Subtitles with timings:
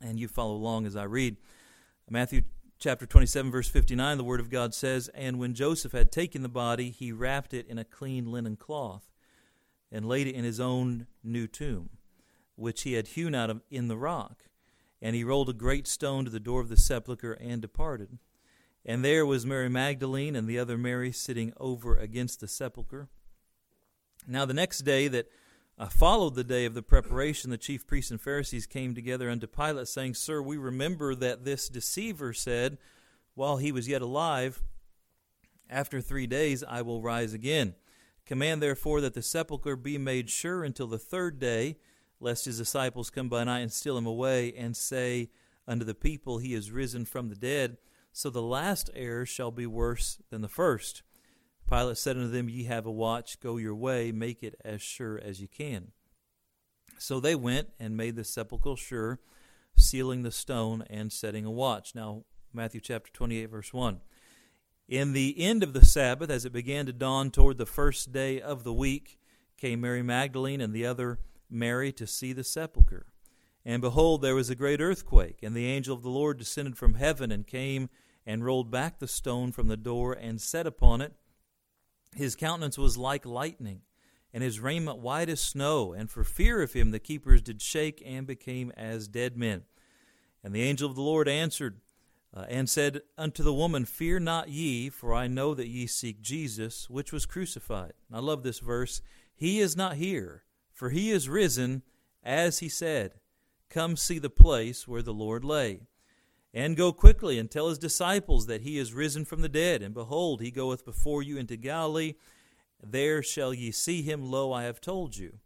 [0.00, 1.36] And you follow along as I read.
[2.08, 2.42] Matthew
[2.78, 6.48] chapter 27, verse 59, the Word of God says, And when Joseph had taken the
[6.48, 9.10] body, he wrapped it in a clean linen cloth
[9.90, 11.90] and laid it in his own new tomb,
[12.56, 14.44] which he had hewn out of in the rock.
[15.00, 18.18] And he rolled a great stone to the door of the sepulchre and departed.
[18.84, 23.08] And there was Mary Magdalene and the other Mary sitting over against the sepulchre.
[24.26, 25.28] Now the next day that
[25.78, 29.46] uh, followed the day of the preparation, the chief priests and Pharisees came together unto
[29.46, 32.78] Pilate, saying, Sir, we remember that this deceiver said,
[33.34, 34.60] while he was yet alive,
[35.70, 37.74] After three days I will rise again.
[38.26, 41.76] Command therefore that the sepulchre be made sure until the third day,
[42.20, 45.30] lest his disciples come by night and steal him away, and say
[45.68, 47.76] unto the people, He is risen from the dead.
[48.12, 51.02] So the last error shall be worse than the first.
[51.68, 55.20] Pilate said unto them, Ye have a watch, go your way, make it as sure
[55.22, 55.92] as ye can.
[56.98, 59.20] So they went and made the sepulchre sure,
[59.76, 61.94] sealing the stone and setting a watch.
[61.94, 64.00] Now, Matthew chapter 28, verse 1.
[64.88, 68.40] In the end of the Sabbath, as it began to dawn toward the first day
[68.40, 69.18] of the week,
[69.58, 71.18] came Mary Magdalene and the other
[71.50, 73.06] Mary to see the sepulchre.
[73.64, 76.94] And behold, there was a great earthquake, and the angel of the Lord descended from
[76.94, 77.90] heaven and came
[78.24, 81.12] and rolled back the stone from the door and sat upon it.
[82.14, 83.82] His countenance was like lightning,
[84.32, 85.92] and his raiment white as snow.
[85.92, 89.62] And for fear of him, the keepers did shake and became as dead men.
[90.42, 91.80] And the angel of the Lord answered
[92.34, 96.20] uh, and said unto the woman, Fear not ye, for I know that ye seek
[96.20, 97.94] Jesus, which was crucified.
[98.08, 99.00] And I love this verse.
[99.34, 101.82] He is not here, for he is risen,
[102.22, 103.14] as he said.
[103.70, 105.82] Come see the place where the Lord lay.
[106.54, 109.82] And go quickly and tell his disciples that he is risen from the dead.
[109.82, 112.14] And behold, he goeth before you into Galilee.
[112.82, 114.30] There shall ye see him.
[114.30, 115.38] Lo, I have told you.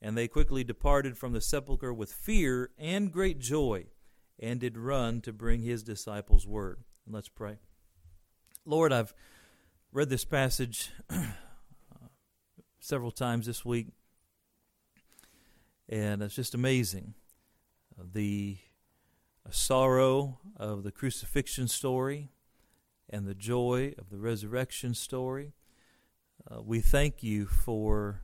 [0.00, 3.86] And they quickly departed from the sepulchre with fear and great joy,
[4.38, 6.84] and did run to bring his disciples word.
[7.04, 7.56] And let's pray.
[8.64, 9.12] Lord, I've
[9.92, 10.92] read this passage
[12.80, 13.88] several times this week,
[15.88, 17.14] and it's just amazing.
[17.98, 18.58] Uh, the
[19.50, 22.30] sorrow of the crucifixion story
[23.08, 25.54] and the joy of the resurrection story.
[26.50, 28.22] Uh, we thank you for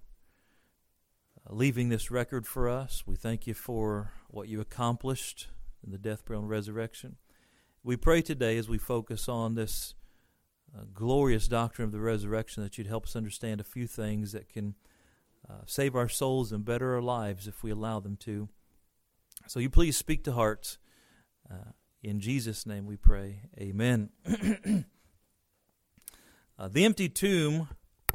[1.47, 3.05] uh, leaving this record for us.
[3.07, 5.49] We thank you for what you accomplished
[5.85, 7.17] in the death, burial, and resurrection.
[7.83, 9.95] We pray today as we focus on this
[10.77, 14.49] uh, glorious doctrine of the resurrection that you'd help us understand a few things that
[14.49, 14.75] can
[15.49, 18.49] uh, save our souls and better our lives if we allow them to.
[19.47, 20.79] So you please speak to hearts.
[21.51, 21.73] Uh,
[22.03, 23.41] in Jesus' name we pray.
[23.59, 24.11] Amen.
[26.59, 27.69] uh, the empty tomb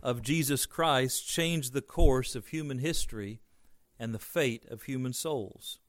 [0.04, 3.42] of Jesus Christ changed the course of human history
[4.00, 5.80] and the fate of human souls.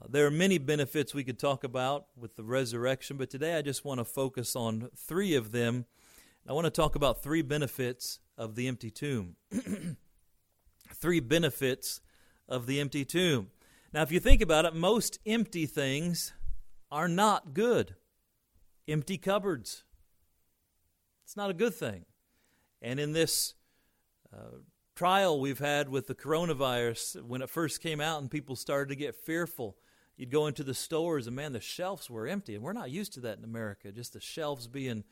[0.00, 3.62] Uh, there are many benefits we could talk about with the resurrection, but today I
[3.62, 5.86] just want to focus on three of them.
[6.48, 9.36] I want to talk about three benefits of the empty tomb.
[10.94, 12.00] three benefits
[12.48, 13.50] of the empty tomb.
[13.92, 16.32] Now, if you think about it, most empty things
[16.90, 17.94] are not good.
[18.88, 19.84] Empty cupboards.
[21.24, 22.06] It's not a good thing.
[22.80, 23.54] And in this
[24.32, 24.58] uh,
[24.96, 28.96] trial we've had with the coronavirus, when it first came out and people started to
[28.96, 29.76] get fearful,
[30.16, 32.54] you'd go into the stores and man, the shelves were empty.
[32.54, 35.04] And we're not used to that in America, just the shelves being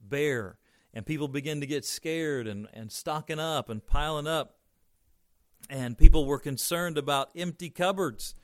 [0.00, 0.58] bare.
[0.94, 4.57] And people begin to get scared and, and stocking up and piling up
[5.68, 8.34] and people were concerned about empty cupboards.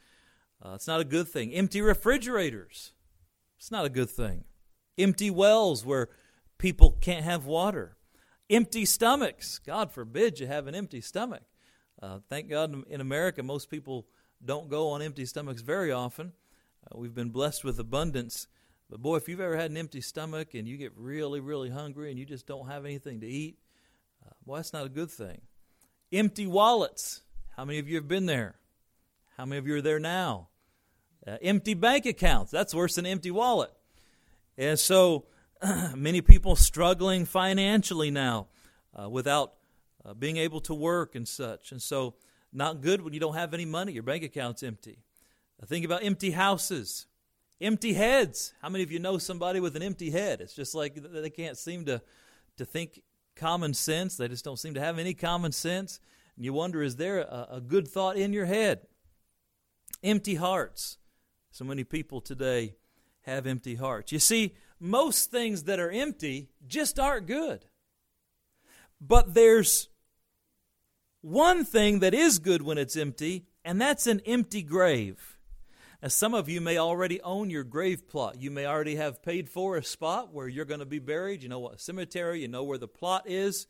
[0.63, 1.53] Uh, it's not a good thing.
[1.53, 2.93] Empty refrigerators.
[3.59, 4.45] It's not a good thing.
[4.97, 6.09] Empty wells where
[6.59, 7.97] people can't have water.
[8.51, 9.59] Empty stomachs.
[9.59, 11.43] God forbid you have an empty stomach.
[12.01, 14.07] Uh, thank God in America, most people
[14.45, 16.33] don't go on empty stomachs very often.
[16.85, 18.47] Uh, we've been blessed with abundance.
[18.91, 22.11] But boy, if you've ever had an empty stomach and you get really, really hungry
[22.11, 23.59] and you just don't have anything to eat,
[24.25, 25.41] uh, boy, that's not a good thing.
[26.15, 27.23] Empty wallets.
[27.57, 28.55] How many of you have been there?
[29.37, 30.49] How many of you are there now?
[31.27, 32.53] Uh, empty bank accounts.
[32.53, 33.73] That's worse than empty wallet.
[34.57, 35.25] And so
[35.97, 38.47] many people struggling financially now
[38.95, 39.55] uh, without
[40.05, 41.73] uh, being able to work and such.
[41.73, 42.15] And so,
[42.53, 43.93] not good when you don't have any money.
[43.93, 44.99] Your bank account's empty.
[45.61, 47.07] Uh, think about empty houses,
[47.61, 48.55] empty heads.
[48.63, 50.41] How many of you know somebody with an empty head?
[50.41, 52.01] It's just like they can't seem to,
[52.59, 53.03] to think
[53.37, 54.17] common sense.
[54.17, 56.01] They just don't seem to have any common sense.
[56.37, 58.81] And you wonder, is there a, a good thought in your head?
[60.03, 60.99] Empty hearts.
[61.51, 62.75] So many people today
[63.23, 64.13] have empty hearts.
[64.13, 67.65] You see, most things that are empty just aren't good.
[69.01, 69.89] But there's
[71.21, 75.34] one thing that is good when it's empty, and that's an empty grave.
[76.05, 78.39] As some of you may already own your grave plot.
[78.39, 81.43] You may already have paid for a spot where you're going to be buried.
[81.43, 83.67] You know what cemetery, you know where the plot is,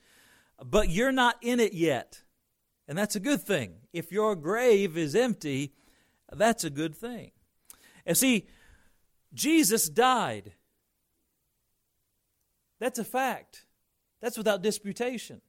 [0.61, 2.25] but you're not in it yet.
[2.89, 3.75] And that's a good thing.
[3.93, 5.75] If your grave is empty,
[6.33, 7.31] that's a good thing.
[8.05, 8.49] And see,
[9.33, 10.55] Jesus died.
[12.81, 13.65] That's a fact.
[14.21, 15.41] That's without disputation.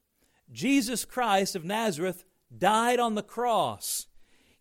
[0.51, 4.05] Jesus Christ of Nazareth died on the cross.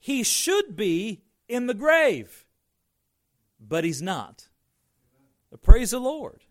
[0.01, 2.47] He should be in the grave,
[3.61, 4.49] but he's not.
[5.63, 6.43] Praise the Lord.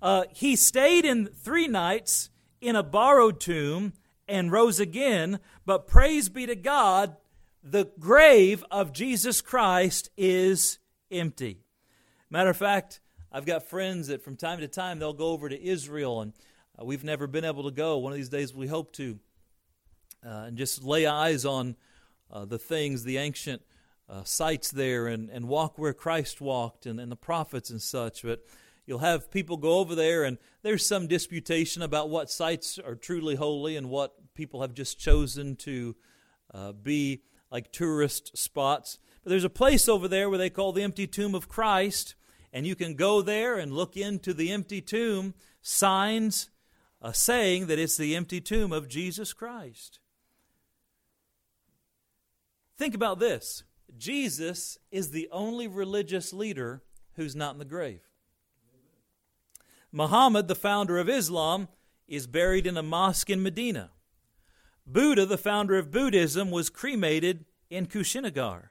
[0.00, 3.92] Uh, he stayed in three nights in a borrowed tomb
[4.26, 7.16] and rose again, but praise be to God,
[7.62, 10.78] the grave of Jesus Christ is
[11.10, 11.60] empty.
[12.30, 13.00] Matter of fact,
[13.32, 16.32] I've got friends that from time to time they'll go over to Israel, and
[16.80, 17.98] uh, we've never been able to go.
[17.98, 19.18] One of these days we hope to,
[20.24, 21.76] uh, and just lay eyes on
[22.30, 23.62] uh, the things, the ancient
[24.08, 28.22] uh, sites there and, and walk where Christ walked and, and the prophets and such.
[28.22, 28.44] But
[28.86, 33.34] you'll have people go over there, and there's some disputation about what sites are truly
[33.34, 35.94] holy and what people have just chosen to
[36.54, 38.98] uh, be like tourist spots.
[39.22, 42.14] But there's a place over there where they call the empty tomb of Christ,
[42.52, 46.50] and you can go there and look into the empty tomb, signs
[47.02, 50.00] uh, saying that it's the empty tomb of Jesus Christ.
[52.76, 53.64] Think about this
[53.96, 56.82] Jesus is the only religious leader
[57.14, 58.02] who's not in the grave.
[59.90, 61.68] Muhammad, the founder of Islam,
[62.06, 63.90] is buried in a mosque in Medina.
[64.86, 68.70] Buddha, the founder of Buddhism, was cremated in Kushinagar.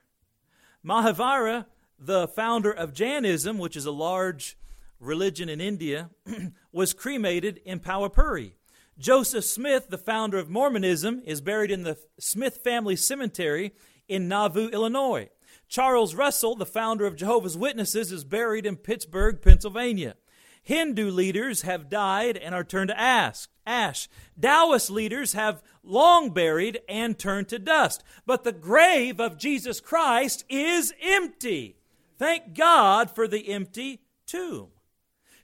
[0.86, 1.66] Mahavira,
[2.00, 4.58] the founder of Jainism, which is a large
[5.00, 6.10] religion in India,
[6.72, 8.54] was cremated in Pawapuri.
[8.98, 13.74] Joseph Smith, the founder of Mormonism, is buried in the Smith Family Cemetery
[14.08, 15.30] in Nauvoo, Illinois.
[15.68, 20.16] Charles Russell, the founder of Jehovah's Witnesses, is buried in Pittsburgh, Pennsylvania.
[20.64, 23.48] Hindu leaders have died and are turned to ash.
[23.66, 24.10] ash.
[24.40, 28.04] Taoist leaders have long buried and turned to dust.
[28.26, 31.78] But the grave of Jesus Christ is empty.
[32.18, 34.68] Thank God for the empty tomb.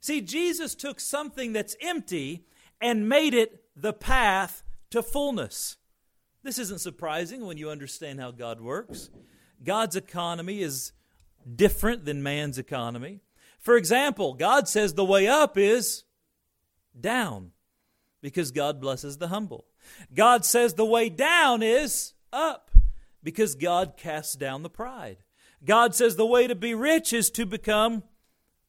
[0.02, 2.46] See, Jesus took something that's empty
[2.82, 5.78] and made it the path to fullness.
[6.44, 9.10] This isn't surprising when you understand how God works.
[9.64, 10.92] God's economy is
[11.56, 13.22] different than man's economy.
[13.60, 16.04] For example, God says the way up is
[17.00, 17.52] down
[18.22, 19.66] because God blesses the humble.
[20.14, 22.72] God says the way down is up
[23.24, 25.18] because God casts down the pride.
[25.64, 28.04] God says the way to be rich is to become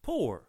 [0.02, 0.48] poor.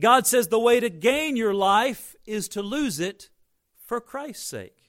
[0.00, 3.28] God says the way to gain your life is to lose it
[3.76, 4.81] for Christ's sake.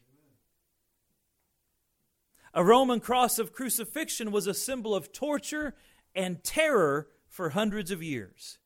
[2.54, 5.74] A Roman cross of crucifixion was a symbol of torture
[6.16, 8.60] and terror for hundreds of years.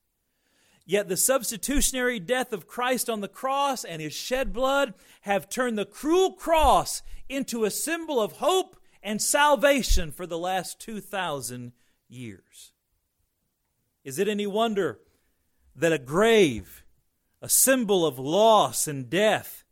[0.86, 5.78] Yet the substitutionary death of Christ on the cross and his shed blood have turned
[5.78, 11.74] the cruel cross into a symbol of hope and salvation for the last 2,000
[12.10, 12.72] years.
[14.04, 15.00] Is it any wonder
[15.76, 16.84] that a grave,
[17.42, 19.64] a symbol of loss and death,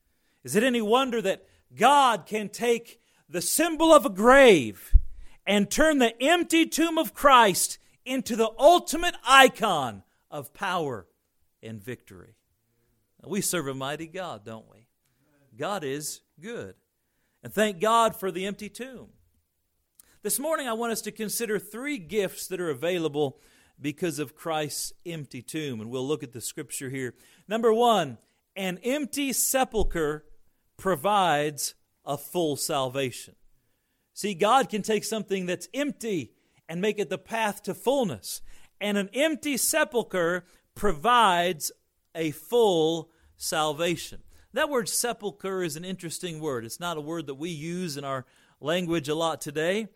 [0.44, 4.95] is it any wonder that God can take the symbol of a grave
[5.45, 11.08] and turn the empty tomb of Christ into the ultimate icon of power
[11.62, 12.36] and victory.
[13.25, 14.88] We serve a mighty God, don't we?
[15.58, 16.75] God is good.
[17.44, 19.10] And thank God for the empty tomb.
[20.22, 23.39] This morning, I want us to consider three gifts that are available
[23.79, 25.82] because of Christ's empty tomb.
[25.82, 27.13] And we'll look at the scripture here.
[27.48, 28.17] Number one,
[28.55, 30.25] an empty sepulchre
[30.77, 33.35] provides a full salvation.
[34.13, 36.31] See, God can take something that's empty
[36.69, 38.41] and make it the path to fullness.
[38.79, 41.71] And an empty sepulchre provides
[42.13, 44.21] a full salvation.
[44.53, 46.63] That word sepulchre is an interesting word.
[46.63, 48.25] It's not a word that we use in our
[48.62, 49.89] language a lot today,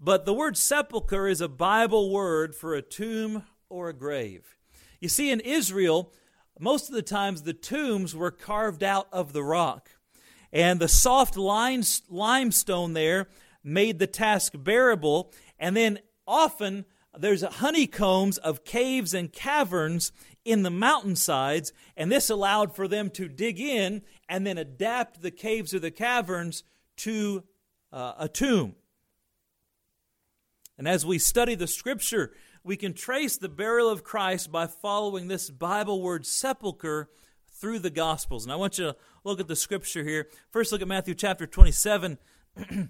[0.00, 4.56] but the word sepulchre is a Bible word for a tomb or a grave.
[4.98, 6.12] You see, in Israel,
[6.58, 9.90] most of the times the tombs were carved out of the rock.
[10.52, 13.28] And the soft limestone there
[13.62, 15.32] made the task bearable.
[15.58, 16.84] And then often
[17.16, 20.12] there's honeycombs of caves and caverns
[20.44, 25.30] in the mountainsides, and this allowed for them to dig in and then adapt the
[25.30, 26.64] caves or the caverns
[26.96, 27.44] to
[27.92, 28.74] uh, a tomb.
[30.78, 32.32] And as we study the scripture,
[32.64, 37.08] we can trace the burial of Christ by following this Bible word sepulcher
[37.60, 38.44] through the Gospels.
[38.44, 40.28] And I want you to look at the scripture here.
[40.50, 42.18] First, look at Matthew chapter 27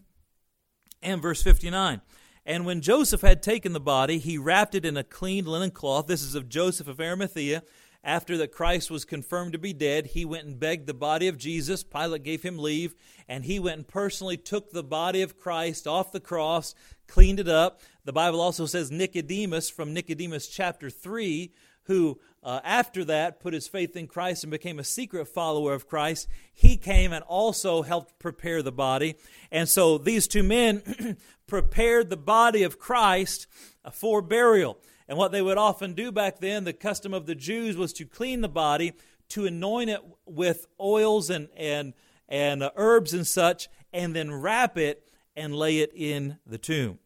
[1.02, 2.00] and verse 59.
[2.46, 6.06] And when Joseph had taken the body, he wrapped it in a clean linen cloth.
[6.06, 7.62] This is of Joseph of Arimathea.
[8.02, 11.36] After that Christ was confirmed to be dead, he went and begged the body of
[11.36, 11.84] Jesus.
[11.84, 12.94] Pilate gave him leave,
[13.28, 16.74] and he went and personally took the body of Christ off the cross,
[17.06, 17.82] cleaned it up.
[18.06, 21.52] The Bible also says Nicodemus from Nicodemus chapter 3
[21.84, 25.86] who uh, after that put his faith in Christ and became a secret follower of
[25.86, 29.16] Christ, he came and also helped prepare the body.
[29.50, 31.16] And so these two men
[31.46, 33.46] prepared the body of Christ
[33.84, 34.78] uh, for burial.
[35.06, 38.06] And what they would often do back then, the custom of the Jews was to
[38.06, 38.94] clean the body,
[39.30, 41.94] to anoint it with oils and, and,
[42.28, 47.00] and uh, herbs and such, and then wrap it and lay it in the tomb.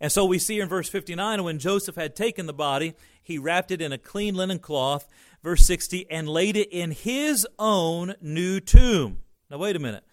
[0.00, 3.70] And so we see in verse 59 when Joseph had taken the body, he wrapped
[3.70, 5.08] it in a clean linen cloth,
[5.42, 9.18] verse 60, and laid it in his own new tomb.
[9.50, 10.04] Now, wait a minute.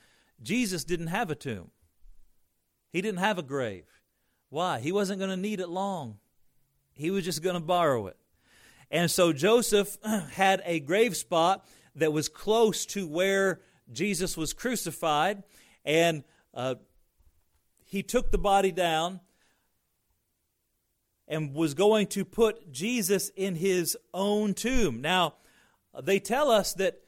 [0.41, 1.71] Jesus didn't have a tomb,
[2.91, 3.85] he didn't have a grave.
[4.49, 4.79] Why?
[4.79, 6.17] He wasn't going to need it long,
[6.93, 8.17] he was just going to borrow it.
[8.89, 9.97] And so Joseph
[10.31, 13.61] had a grave spot that was close to where
[13.91, 15.43] Jesus was crucified,
[15.83, 16.23] and
[16.53, 16.75] uh,
[17.85, 19.19] he took the body down
[21.27, 25.01] and was going to put Jesus in his own tomb.
[25.01, 25.35] Now,
[26.01, 27.01] they tell us that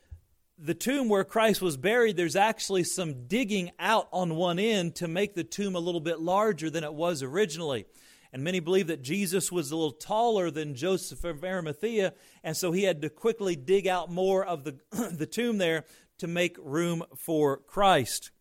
[0.58, 5.08] the tomb where Christ was buried, there's actually some digging out on one end to
[5.08, 7.86] make the tomb a little bit larger than it was originally.
[8.34, 12.72] And many believe that Jesus was a little taller than Joseph of Arimathea, and so
[12.72, 14.78] he had to quickly dig out more of the,
[15.12, 15.86] the tomb there
[16.20, 18.32] to make room for Christ.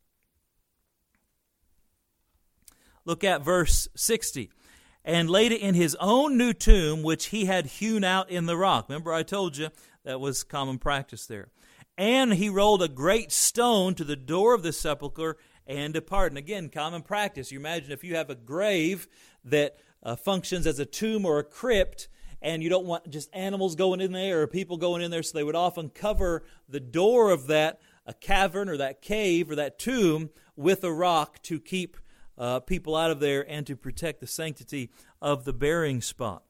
[3.04, 4.50] Look at verse 60
[5.04, 8.56] and laid it in his own new tomb, which he had hewn out in the
[8.56, 8.88] rock.
[8.88, 9.68] Remember, I told you
[10.04, 11.48] that was common practice there.
[11.96, 15.36] And he rolled a great stone to the door of the sepulchre
[15.66, 16.32] and departed.
[16.32, 17.50] And again, common practice.
[17.50, 19.08] You imagine if you have a grave
[19.44, 22.08] that uh, functions as a tomb or a crypt,
[22.40, 25.36] and you don't want just animals going in there or people going in there, so
[25.36, 29.78] they would often cover the door of that a cavern or that cave or that
[29.78, 31.98] tomb with a rock to keep
[32.38, 34.90] uh, people out of there and to protect the sanctity
[35.20, 36.44] of the burying spot.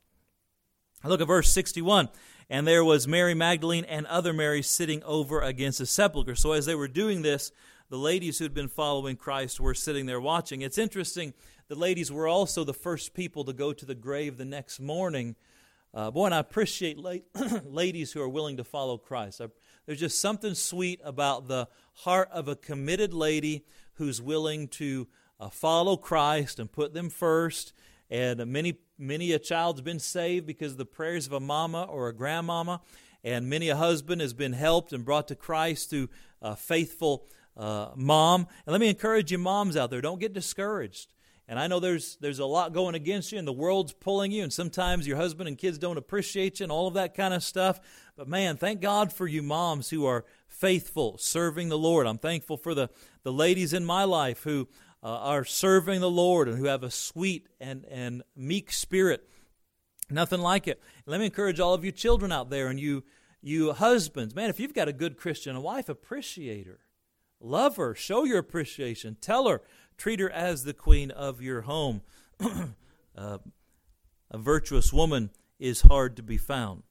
[1.04, 2.08] Look at verse 61.
[2.50, 6.34] And there was Mary Magdalene and other Marys sitting over against the sepulchre.
[6.34, 7.52] So as they were doing this,
[7.90, 10.62] the ladies who had been following Christ were sitting there watching.
[10.62, 11.34] It's interesting,
[11.68, 15.36] the ladies were also the first people to go to the grave the next morning.
[15.94, 17.14] Uh, boy, and I appreciate la-
[17.64, 19.40] ladies who are willing to follow Christ.
[19.40, 19.48] I,
[19.86, 23.64] there's just something sweet about the heart of a committed lady
[23.94, 25.08] who's willing to
[25.40, 27.72] uh, follow Christ and put them first.
[28.10, 32.08] And many, many a child's been saved because of the prayers of a mama or
[32.08, 32.80] a grandmama.
[33.24, 36.08] And many a husband has been helped and brought to Christ through
[36.40, 37.26] a faithful
[37.56, 38.46] uh, mom.
[38.66, 41.12] And let me encourage you, moms out there, don't get discouraged.
[41.50, 44.42] And I know there's there's a lot going against you, and the world's pulling you,
[44.42, 47.42] and sometimes your husband and kids don't appreciate you, and all of that kind of
[47.42, 47.80] stuff.
[48.16, 52.06] But man, thank God for you moms who are faithful, serving the Lord.
[52.06, 52.90] I'm thankful for the
[53.22, 54.68] the ladies in my life who
[55.02, 59.28] uh, are serving the Lord and who have a sweet and, and meek spirit.
[60.10, 60.80] Nothing like it.
[61.06, 63.04] Let me encourage all of you children out there and you,
[63.42, 64.34] you husbands.
[64.34, 66.80] Man, if you've got a good Christian wife, appreciate her.
[67.40, 67.94] Love her.
[67.94, 69.16] Show your appreciation.
[69.20, 69.62] Tell her.
[69.96, 72.02] Treat her as the queen of your home.
[73.16, 73.38] uh,
[74.30, 76.82] a virtuous woman is hard to be found.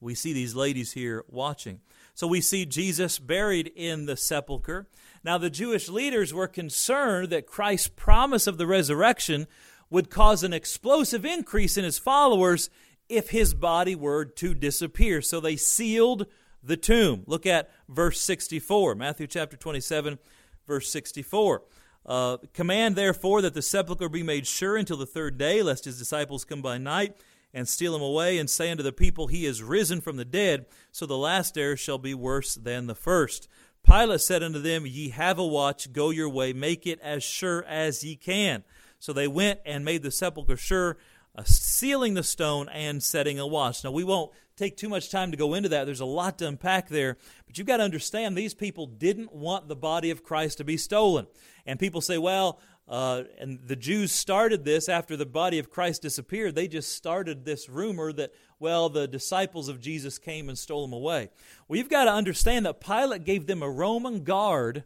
[0.00, 1.80] We see these ladies here watching.
[2.18, 4.88] So we see Jesus buried in the sepulchre.
[5.22, 9.46] Now, the Jewish leaders were concerned that Christ's promise of the resurrection
[9.88, 12.70] would cause an explosive increase in his followers
[13.08, 15.22] if his body were to disappear.
[15.22, 16.26] So they sealed
[16.60, 17.22] the tomb.
[17.28, 20.18] Look at verse 64, Matthew chapter 27,
[20.66, 21.62] verse 64.
[22.04, 26.00] Uh, Command therefore that the sepulchre be made sure until the third day, lest his
[26.00, 27.16] disciples come by night
[27.52, 30.66] and steal him away, and say unto the people, He is risen from the dead,
[30.92, 33.48] so the last error shall be worse than the first.
[33.84, 37.64] Pilate said unto them, Ye have a watch, go your way, make it as sure
[37.64, 38.64] as ye can.
[38.98, 40.98] So they went and made the sepulchre sure,
[41.36, 43.84] uh, sealing the stone and setting a watch.
[43.84, 45.84] Now, we won't take too much time to go into that.
[45.84, 47.16] There's a lot to unpack there.
[47.46, 50.76] But you've got to understand these people didn't want the body of Christ to be
[50.76, 51.26] stolen.
[51.64, 56.02] And people say, well, uh, and the Jews started this after the body of Christ
[56.02, 56.54] disappeared.
[56.54, 60.94] They just started this rumor that, well, the disciples of Jesus came and stole him
[60.94, 61.28] away.
[61.66, 64.84] Well, you've got to understand that Pilate gave them a Roman guard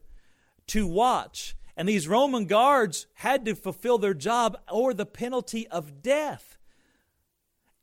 [0.68, 1.54] to watch.
[1.76, 6.58] And these Roman guards had to fulfill their job or the penalty of death.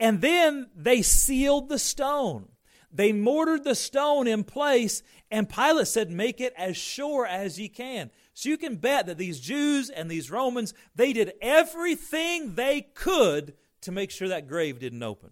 [0.01, 2.49] And then they sealed the stone.
[2.91, 7.69] They mortared the stone in place, and Pilate said, Make it as sure as ye
[7.69, 8.09] can.
[8.39, 13.53] So you can bet that these Jews and these Romans, they did everything they could
[13.81, 15.31] to make sure that grave didn't open.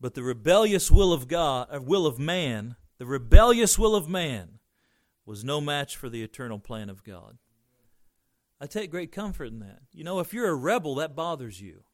[0.00, 4.60] But the rebellious will of God, uh, will of man, the rebellious will of man
[5.26, 7.36] was no match for the eternal plan of God.
[8.58, 9.80] I take great comfort in that.
[9.92, 11.84] You know, if you're a rebel, that bothers you.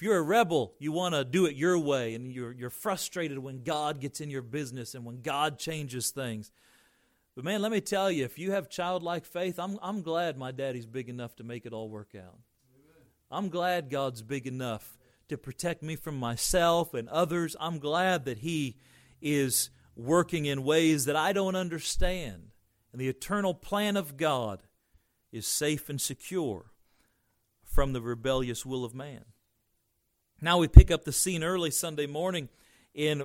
[0.00, 3.38] If you're a rebel, you want to do it your way, and you're, you're frustrated
[3.38, 6.50] when God gets in your business and when God changes things.
[7.36, 10.52] But man, let me tell you, if you have childlike faith, I'm, I'm glad my
[10.52, 12.38] daddy's big enough to make it all work out.
[13.30, 14.96] I'm glad God's big enough
[15.28, 17.54] to protect me from myself and others.
[17.60, 18.78] I'm glad that He
[19.20, 22.52] is working in ways that I don't understand.
[22.92, 24.62] And the eternal plan of God
[25.30, 26.72] is safe and secure
[27.62, 29.26] from the rebellious will of man.
[30.42, 32.48] Now we pick up the scene early Sunday morning
[32.94, 33.24] in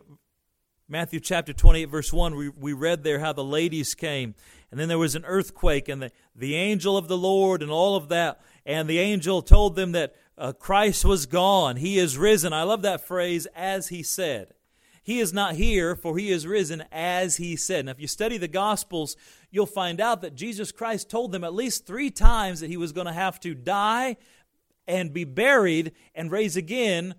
[0.89, 2.35] Matthew chapter 28, verse 1.
[2.35, 4.35] We, we read there how the ladies came,
[4.69, 7.95] and then there was an earthquake, and the, the angel of the Lord, and all
[7.95, 8.41] of that.
[8.65, 11.77] And the angel told them that uh, Christ was gone.
[11.77, 12.51] He is risen.
[12.51, 14.53] I love that phrase, as he said.
[15.01, 17.85] He is not here, for he is risen as he said.
[17.85, 19.15] Now, if you study the Gospels,
[19.51, 22.91] you'll find out that Jesus Christ told them at least three times that he was
[22.91, 24.17] going to have to die
[24.87, 27.15] and be buried and raise again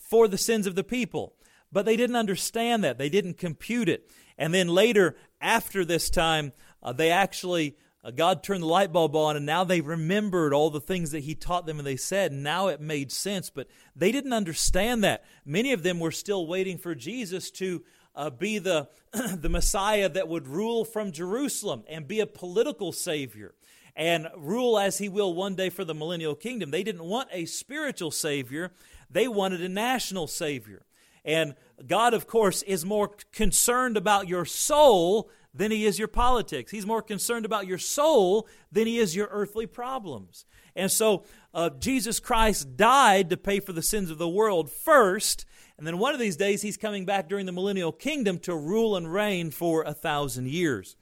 [0.00, 1.34] for the sins of the people.
[1.72, 4.10] But they didn't understand that, they didn't compute it.
[4.38, 9.16] And then later, after this time, uh, they actually uh, God turned the light bulb
[9.16, 12.32] on, and now they remembered all the things that He taught them and they said,
[12.32, 13.50] now it made sense.
[13.50, 15.24] But they didn't understand that.
[15.44, 17.82] Many of them were still waiting for Jesus to
[18.14, 23.54] uh, be the, the Messiah that would rule from Jerusalem and be a political Savior
[23.96, 26.70] and rule as He will one day for the millennial kingdom.
[26.70, 28.70] They didn't want a spiritual Savior,
[29.10, 30.82] they wanted a national Savior.
[31.24, 36.70] And God, of course, is more concerned about your soul than he is your politics.
[36.70, 40.44] He's more concerned about your soul than he is your earthly problems.
[40.76, 45.46] And so uh, Jesus Christ died to pay for the sins of the world first.
[45.78, 48.96] And then one of these days, he's coming back during the millennial kingdom to rule
[48.96, 50.94] and reign for a thousand years.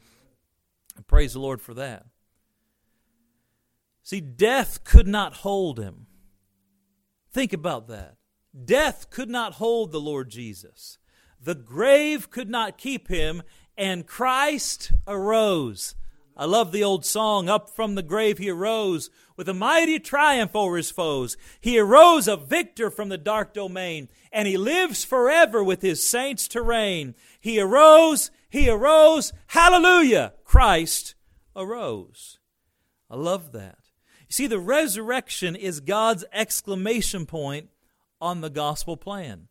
[1.06, 2.06] Praise the Lord for that.
[4.04, 6.06] See, death could not hold him.
[7.32, 8.16] Think about that.
[8.64, 10.98] Death could not hold the Lord Jesus.
[11.40, 13.42] The grave could not keep him,
[13.76, 15.96] and Christ arose.
[16.36, 20.54] I love the old song, Up from the grave he arose with a mighty triumph
[20.54, 21.38] over his foes.
[21.60, 26.46] He arose a victor from the dark domain, and he lives forever with his saints
[26.48, 27.14] to reign.
[27.40, 30.34] He arose, he arose, hallelujah!
[30.44, 31.14] Christ
[31.56, 32.38] arose.
[33.10, 33.83] I love that.
[34.34, 37.68] See, the resurrection is God's exclamation point
[38.20, 39.46] on the gospel plan.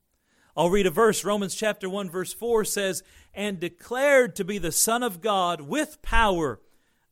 [0.57, 1.23] I'll read a verse.
[1.23, 3.01] Romans chapter 1, verse 4 says,
[3.33, 6.59] And declared to be the Son of God with power,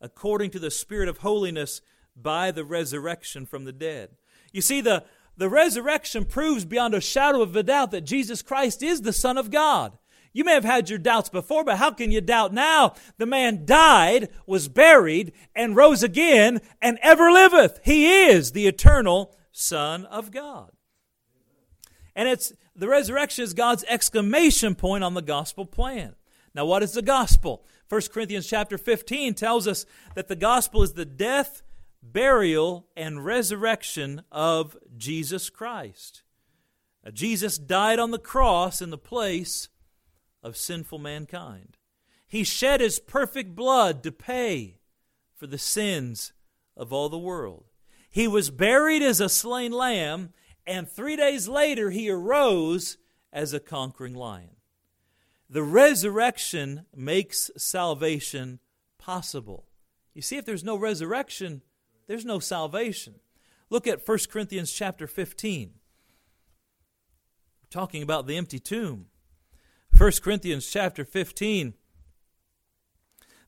[0.02, 1.80] according to the Spirit of holiness,
[2.14, 4.18] by the resurrection from the dead.
[4.52, 5.06] You see, the,
[5.38, 9.38] the resurrection proves beyond a shadow of a doubt that Jesus Christ is the Son
[9.38, 9.98] of God.
[10.34, 12.94] You may have had your doubts before, but how can you doubt now?
[13.18, 17.80] The man died, was buried, and rose again, and ever liveth.
[17.84, 20.72] He is the eternal Son of God.
[22.16, 26.16] And it's the resurrection is God's exclamation point on the gospel plan.
[26.54, 27.66] Now, what is the gospel?
[27.90, 31.62] 1 Corinthians chapter 15 tells us that the gospel is the death,
[32.02, 36.24] burial, and resurrection of Jesus Christ.
[37.04, 39.70] Now, Jesus died on the cross in the place
[40.44, 41.78] of sinful mankind.
[42.28, 44.80] He shed his perfect blood to pay
[45.36, 46.34] for the sins
[46.78, 47.66] of all the world.
[48.10, 50.34] He was buried as a slain lamb,
[50.66, 52.98] and three days later he arose
[53.34, 54.56] as a conquering lion.
[55.50, 58.60] The resurrection makes salvation
[58.98, 59.66] possible.
[60.14, 61.62] You see, if there's no resurrection,
[62.08, 63.16] there's no salvation.
[63.70, 65.72] Look at 1 Corinthians chapter 15.
[67.62, 69.08] We're talking about the empty tomb.
[70.02, 71.76] 1 Corinthians chapter 15.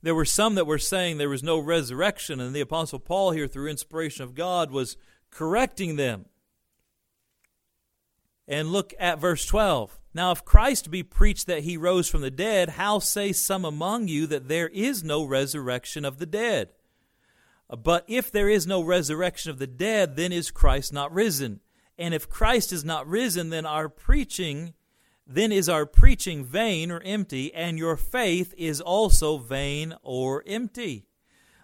[0.03, 3.47] There were some that were saying there was no resurrection, and the Apostle Paul, here
[3.47, 4.95] through inspiration of God, was
[5.31, 6.25] correcting them.
[8.47, 9.99] And look at verse 12.
[10.13, 14.07] Now, if Christ be preached that he rose from the dead, how say some among
[14.07, 16.69] you that there is no resurrection of the dead?
[17.67, 21.61] But if there is no resurrection of the dead, then is Christ not risen?
[21.97, 24.75] And if Christ is not risen, then our preaching
[25.25, 31.05] then is our preaching vain or empty, and your faith is also vain or empty.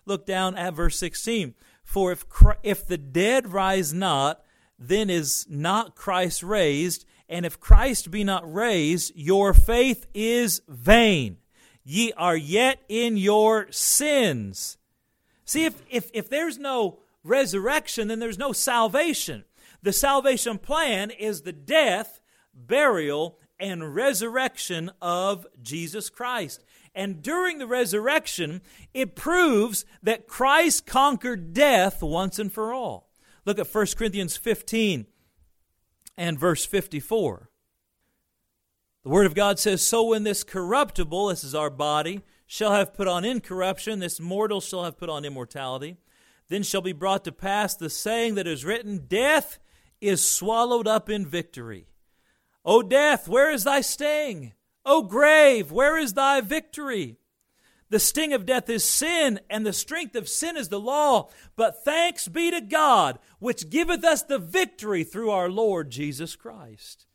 [0.05, 1.55] Look down at verse 16.
[1.83, 2.25] For if,
[2.63, 4.41] if the dead rise not,
[4.77, 7.05] then is not Christ raised?
[7.27, 11.37] And if Christ be not raised, your faith is vain.
[11.83, 14.77] ye are yet in your sins.
[15.45, 19.45] See, if, if, if there's no resurrection, then there's no salvation.
[19.81, 22.19] The salvation plan is the death,
[22.53, 26.63] burial, and resurrection of Jesus Christ.
[26.95, 28.61] And during the resurrection,
[28.93, 33.09] it proves that Christ conquered death once and for all.
[33.45, 35.05] Look at 1 Corinthians 15
[36.17, 37.49] and verse 54.
[39.03, 42.93] The Word of God says, So when this corruptible, this is our body, shall have
[42.93, 45.97] put on incorruption, this mortal shall have put on immortality,
[46.49, 49.59] then shall be brought to pass the saying that is written, Death
[50.01, 51.87] is swallowed up in victory.
[52.65, 54.53] O death, where is thy sting?
[54.85, 57.17] O grave, where is thy victory?
[57.89, 61.29] The sting of death is sin, and the strength of sin is the law.
[61.55, 67.07] But thanks be to God, which giveth us the victory through our Lord Jesus Christ.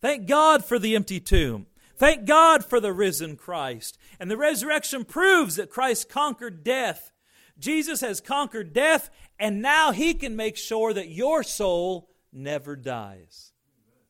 [0.00, 1.66] Thank God for the empty tomb.
[1.96, 3.98] Thank God for the risen Christ.
[4.18, 7.12] And the resurrection proves that Christ conquered death.
[7.58, 13.52] Jesus has conquered death, and now he can make sure that your soul never dies.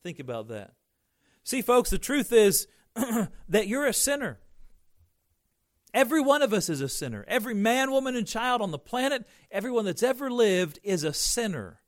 [0.03, 0.73] Think about that.
[1.45, 2.67] See, folks, the truth is
[3.49, 4.39] that you're a sinner.
[5.95, 7.25] Every one of us is a sinner.
[7.29, 11.81] Every man, woman, and child on the planet, everyone that's ever lived is a sinner.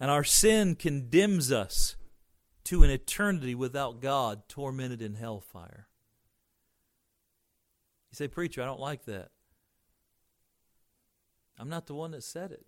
[0.00, 1.96] And our sin condemns us
[2.64, 5.86] to an eternity without God, tormented in hellfire.
[8.10, 9.30] You say, Preacher, I don't like that.
[11.58, 12.66] I'm not the one that said it.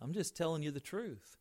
[0.00, 1.36] I'm just telling you the truth.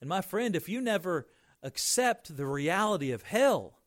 [0.00, 1.26] And my friend, if you never
[1.62, 3.78] accept the reality of hell,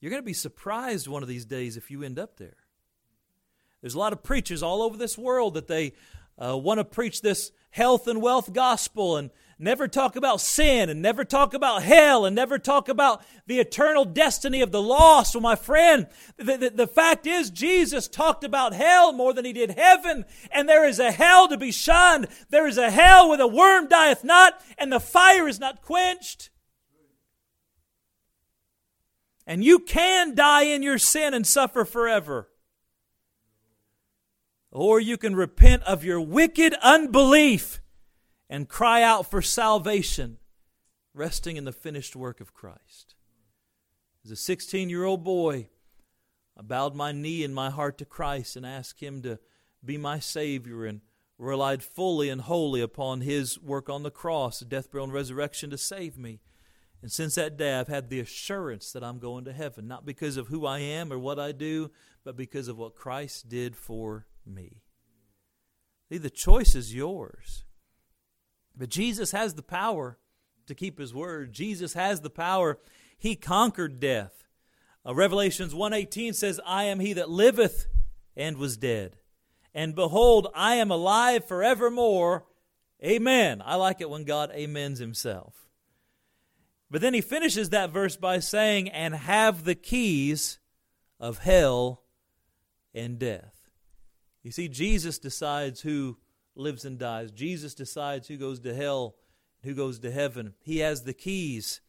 [0.00, 2.56] you're going to be surprised one of these days if you end up there.
[3.80, 5.92] There's a lot of preachers all over this world that they
[6.38, 11.00] uh, want to preach this health and wealth gospel and never talk about sin and
[11.00, 15.34] never talk about hell and never talk about the eternal destiny of the lost.
[15.34, 19.52] Well, my friend, the, the, the, fact is, Jesus talked about hell more than he
[19.52, 20.24] did heaven.
[20.50, 22.28] And there is a hell to be shunned.
[22.50, 26.50] There is a hell where the worm dieth not and the fire is not quenched.
[29.46, 32.48] And you can die in your sin and suffer forever.
[34.70, 37.80] Or you can repent of your wicked unbelief
[38.48, 40.38] and cry out for salvation,
[41.12, 43.14] resting in the finished work of Christ.
[44.24, 45.68] As a 16 year old boy,
[46.56, 49.38] I bowed my knee and my heart to Christ and asked Him to
[49.84, 51.00] be my Savior and
[51.36, 55.78] relied fully and wholly upon His work on the cross, death, burial, and resurrection to
[55.78, 56.40] save me.
[57.02, 60.38] And since that day, I've had the assurance that I'm going to heaven, not because
[60.38, 61.90] of who I am or what I do,
[62.24, 64.80] but because of what Christ did for me.
[66.08, 67.64] See, the choice is yours.
[68.76, 70.18] But Jesus has the power
[70.66, 71.52] to keep his word.
[71.52, 72.78] Jesus has the power.
[73.16, 74.44] He conquered death.
[75.06, 77.86] Uh, Revelations 1:18 says, "I am he that liveth
[78.36, 79.18] and was dead.
[79.72, 82.46] And behold, I am alive forevermore."
[83.04, 83.60] Amen.
[83.64, 85.68] I like it when God amens himself.
[86.90, 90.58] But then he finishes that verse by saying, "And have the keys
[91.20, 92.04] of hell
[92.94, 93.68] and death."
[94.42, 96.18] You see, Jesus decides who
[96.54, 97.30] lives and dies.
[97.30, 99.16] Jesus decides who goes to hell,
[99.62, 100.54] who goes to heaven.
[100.62, 101.80] He has the keys.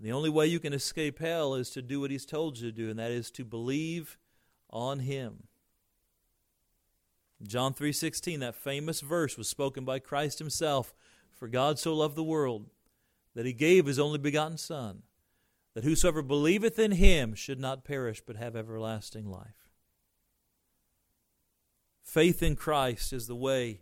[0.00, 2.76] The only way you can escape hell is to do what he's told you to
[2.76, 4.18] do, and that is to believe
[4.68, 5.44] on him.
[7.42, 10.94] John 3:16, that famous verse was spoken by Christ himself,
[11.30, 12.70] for God so loved the world
[13.34, 15.02] that he gave his only begotten son,
[15.74, 19.70] that whosoever believeth in him should not perish but have everlasting life.
[22.02, 23.81] Faith in Christ is the way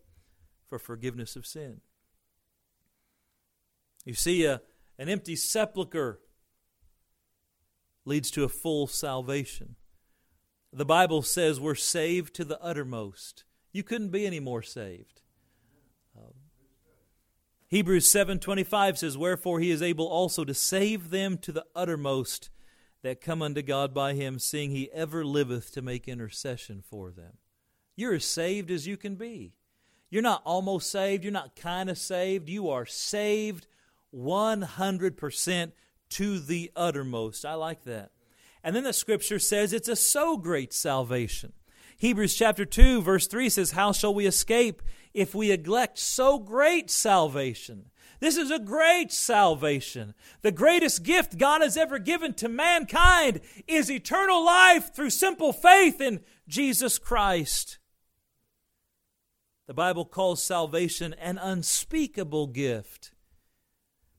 [0.71, 1.81] for forgiveness of sin.
[4.07, 4.63] You see, a,
[4.99, 6.21] an empty sepulchre
[8.07, 9.75] leads to a full salvation.
[10.73, 13.45] The Bible says we're saved to the uttermost.
[13.73, 15.21] You couldn't be any more saved.
[16.17, 16.33] Um,
[17.69, 22.51] Hebrews 7:25 says wherefore he is able also to save them to the uttermost
[23.03, 27.39] that come unto God by him seeing he ever liveth to make intercession for them.
[27.97, 29.55] You're as saved as you can be.
[30.11, 31.25] You're not almost saved.
[31.25, 32.49] You're not kind of saved.
[32.49, 33.67] You are saved
[34.15, 35.73] 100%
[36.11, 37.45] to the uttermost.
[37.45, 38.11] I like that.
[38.63, 41.53] And then the scripture says it's a so great salvation.
[41.97, 44.83] Hebrews chapter 2, verse 3 says, How shall we escape
[45.15, 47.91] if we neglect so great salvation?
[48.21, 50.15] This is a great salvation.
[50.43, 56.01] The greatest gift God has ever given to mankind is eternal life through simple faith
[56.01, 57.79] in Jesus Christ.
[59.71, 63.13] The Bible calls salvation an unspeakable gift.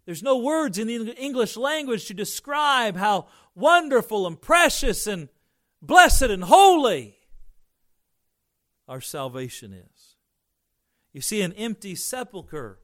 [0.06, 5.28] There's no words in the English language to describe how wonderful and precious and
[5.82, 7.18] blessed and holy
[8.88, 10.16] our salvation is.
[11.12, 12.80] You see, an empty sepulchre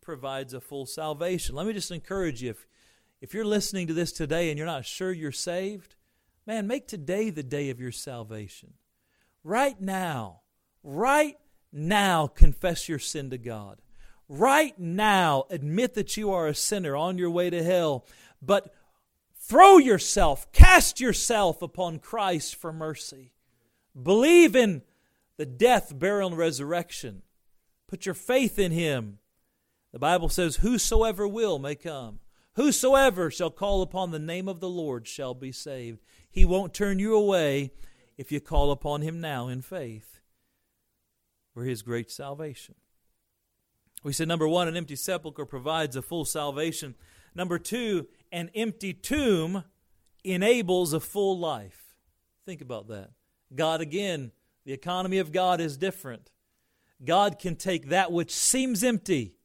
[0.00, 1.56] provides a full salvation.
[1.56, 2.68] Let me just encourage you if,
[3.20, 5.96] if you're listening to this today and you're not sure you're saved,
[6.46, 8.74] man, make today the day of your salvation.
[9.42, 10.42] Right now,
[10.84, 11.36] right
[11.76, 13.80] now, confess your sin to God.
[14.28, 18.06] Right now, admit that you are a sinner on your way to hell,
[18.42, 18.74] but
[19.34, 23.32] throw yourself, cast yourself upon Christ for mercy.
[24.00, 24.82] Believe in
[25.36, 27.22] the death, burial, and resurrection.
[27.86, 29.18] Put your faith in Him
[29.96, 32.18] the Bible says, Whosoever will may come.
[32.56, 36.00] Whosoever shall call upon the name of the Lord shall be saved.
[36.30, 37.70] He won't turn you away
[38.18, 40.15] if you call upon him now in faith
[41.56, 42.74] for his great salvation.
[44.04, 46.94] We said, number one, an empty sepulchre provides a full salvation.
[47.34, 49.64] Number two, an empty tomb
[50.22, 51.96] enables a full life.
[52.44, 53.12] Think about that.
[53.54, 54.32] God, again,
[54.66, 56.30] the economy of God is different.
[57.02, 59.36] God can take that which seems empty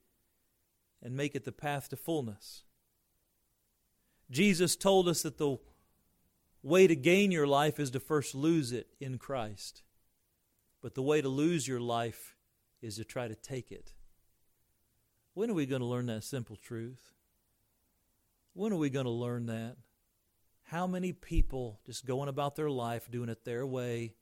[1.02, 2.64] and make it the path to fullness.
[4.30, 5.60] Jesus told us that the
[6.62, 9.84] way to gain your life is to first lose it in Christ.
[10.82, 12.36] But the way to lose your life
[12.82, 13.94] is to try to take it.
[15.34, 17.14] When are we going to learn that simple truth?
[18.54, 19.78] When are we going to learn that?
[20.64, 24.16] How many people just going about their life doing it their way,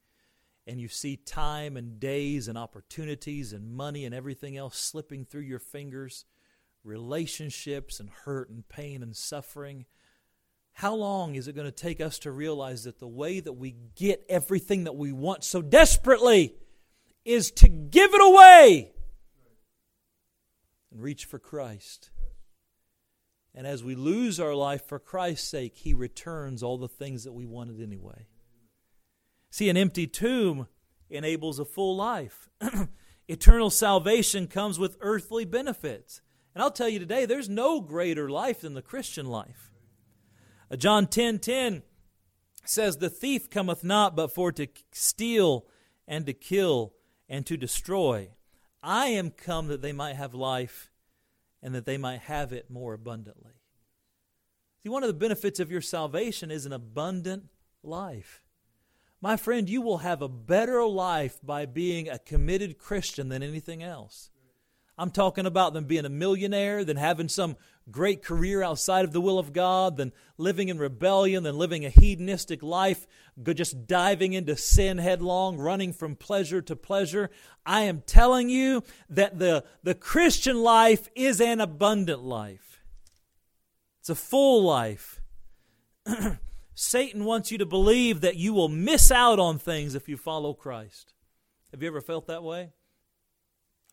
[0.67, 5.41] and you see time and days and opportunities and money and everything else slipping through
[5.41, 6.25] your fingers?
[6.83, 9.85] relationships and hurt and pain and suffering.
[10.73, 13.75] How long is it going to take us to realize that the way that we
[13.95, 16.55] get everything that we want so desperately
[17.25, 18.91] is to give it away
[20.91, 22.11] and reach for Christ?
[23.53, 27.33] And as we lose our life for Christ's sake, He returns all the things that
[27.33, 28.27] we wanted anyway.
[29.51, 30.67] See, an empty tomb
[31.09, 32.49] enables a full life.
[33.27, 36.21] Eternal salvation comes with earthly benefits.
[36.53, 39.68] And I'll tell you today, there's no greater life than the Christian life.
[40.77, 41.83] John 10 10
[42.65, 45.65] says, The thief cometh not but for to steal
[46.07, 46.93] and to kill
[47.27, 48.29] and to destroy.
[48.81, 50.91] I am come that they might have life
[51.61, 53.53] and that they might have it more abundantly.
[54.81, 57.49] See, one of the benefits of your salvation is an abundant
[57.83, 58.43] life.
[59.21, 63.83] My friend, you will have a better life by being a committed Christian than anything
[63.83, 64.29] else.
[64.97, 67.57] I'm talking about them being a millionaire, than having some
[67.91, 71.89] great career outside of the will of God, than living in rebellion, than living a
[71.89, 73.07] hedonistic life,
[73.53, 77.29] just diving into sin headlong, running from pleasure to pleasure.
[77.65, 82.81] I am telling you that the, the Christian life is an abundant life,
[83.99, 85.21] it's a full life.
[86.75, 90.53] Satan wants you to believe that you will miss out on things if you follow
[90.53, 91.13] Christ.
[91.71, 92.69] Have you ever felt that way?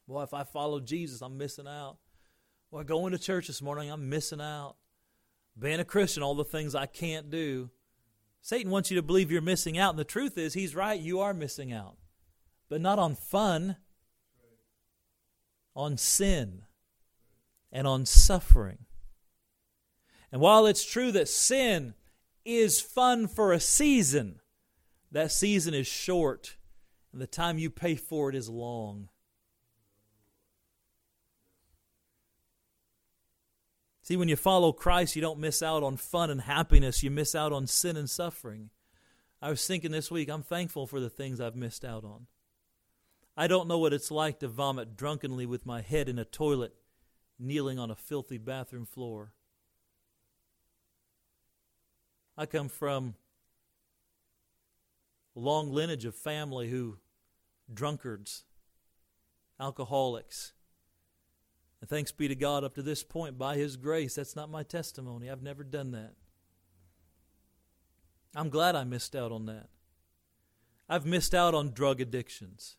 [0.06, 1.96] Boy, if I follow Jesus, I'm missing out.
[2.70, 4.74] Well, going to church this morning, I'm missing out.
[5.58, 7.70] Being a Christian, all the things I can't do.
[8.42, 11.20] Satan wants you to believe you're missing out, and the truth is, he's right, you
[11.20, 11.96] are missing out.
[12.68, 13.76] But not on fun,
[15.76, 16.62] on sin,
[17.70, 18.78] and on suffering.
[20.32, 21.94] And while it's true that sin
[22.44, 24.40] is fun for a season,
[25.12, 26.56] that season is short,
[27.12, 29.08] and the time you pay for it is long.
[34.06, 37.34] See, when you follow Christ, you don't miss out on fun and happiness, you miss
[37.34, 38.70] out on sin and suffering.
[39.42, 42.28] I was thinking this week, I'm thankful for the things I've missed out on.
[43.36, 46.72] I don't know what it's like to vomit drunkenly with my head in a toilet,
[47.36, 49.32] kneeling on a filthy bathroom floor.
[52.38, 53.16] I come from
[55.34, 56.98] a long lineage of family who
[57.74, 58.44] drunkards,
[59.58, 60.52] alcoholics,
[61.80, 64.62] and thanks be to God, up to this point, by His grace, that's not my
[64.62, 65.30] testimony.
[65.30, 66.14] I've never done that.
[68.34, 69.68] I'm glad I missed out on that.
[70.88, 72.76] I've missed out on drug addictions.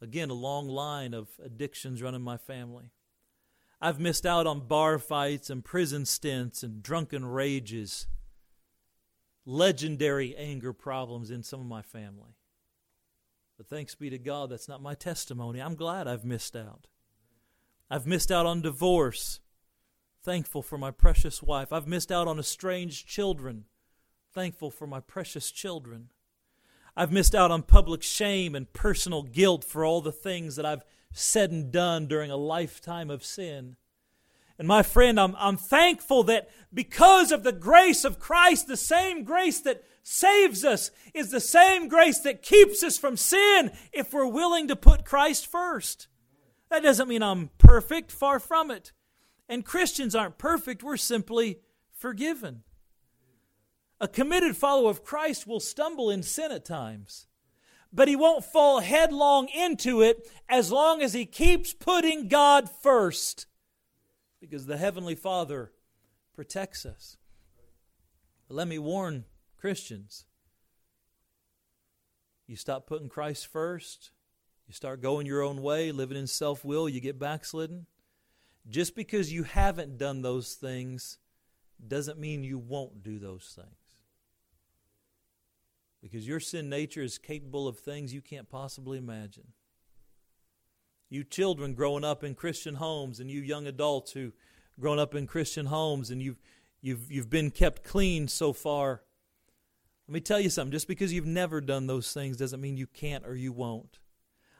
[0.00, 2.90] Again, a long line of addictions running my family.
[3.80, 8.06] I've missed out on bar fights and prison stints and drunken rages,
[9.46, 12.36] legendary anger problems in some of my family.
[13.56, 15.60] But thanks be to God, that's not my testimony.
[15.60, 16.86] I'm glad I've missed out.
[17.90, 19.40] I've missed out on divorce.
[20.22, 21.72] Thankful for my precious wife.
[21.72, 23.64] I've missed out on estranged children.
[24.34, 26.10] Thankful for my precious children.
[26.96, 30.84] I've missed out on public shame and personal guilt for all the things that I've
[31.12, 33.76] said and done during a lifetime of sin.
[34.58, 39.22] And my friend, I'm, I'm thankful that because of the grace of Christ, the same
[39.22, 44.26] grace that saves us is the same grace that keeps us from sin if we're
[44.26, 46.08] willing to put Christ first.
[46.70, 48.92] That doesn't mean I'm perfect, far from it.
[49.48, 52.62] And Christians aren't perfect, we're simply forgiven.
[54.00, 57.26] A committed follower of Christ will stumble in sin at times,
[57.92, 63.46] but he won't fall headlong into it as long as he keeps putting God first
[64.40, 65.72] because the Heavenly Father
[66.34, 67.16] protects us.
[68.46, 69.24] But let me warn
[69.56, 70.26] Christians
[72.46, 74.10] you stop putting Christ first,
[74.68, 77.86] you start going your own way, living in self will, you get backslidden.
[78.68, 81.16] Just because you haven't done those things
[81.86, 83.68] doesn't mean you won't do those things.
[86.02, 89.48] Because your sin nature is capable of things you can't possibly imagine.
[91.08, 94.32] You children growing up in Christian homes and you young adults who
[94.78, 96.38] grown up in Christian homes and you've
[96.82, 99.02] you've you've been kept clean so far.
[100.06, 102.86] Let me tell you something, just because you've never done those things doesn't mean you
[102.86, 103.98] can't or you won't.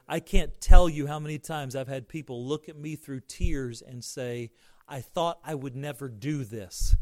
[0.09, 3.83] I can't tell you how many times I've had people look at me through tears
[3.83, 4.51] and say,
[4.89, 6.97] I thought I would never do this.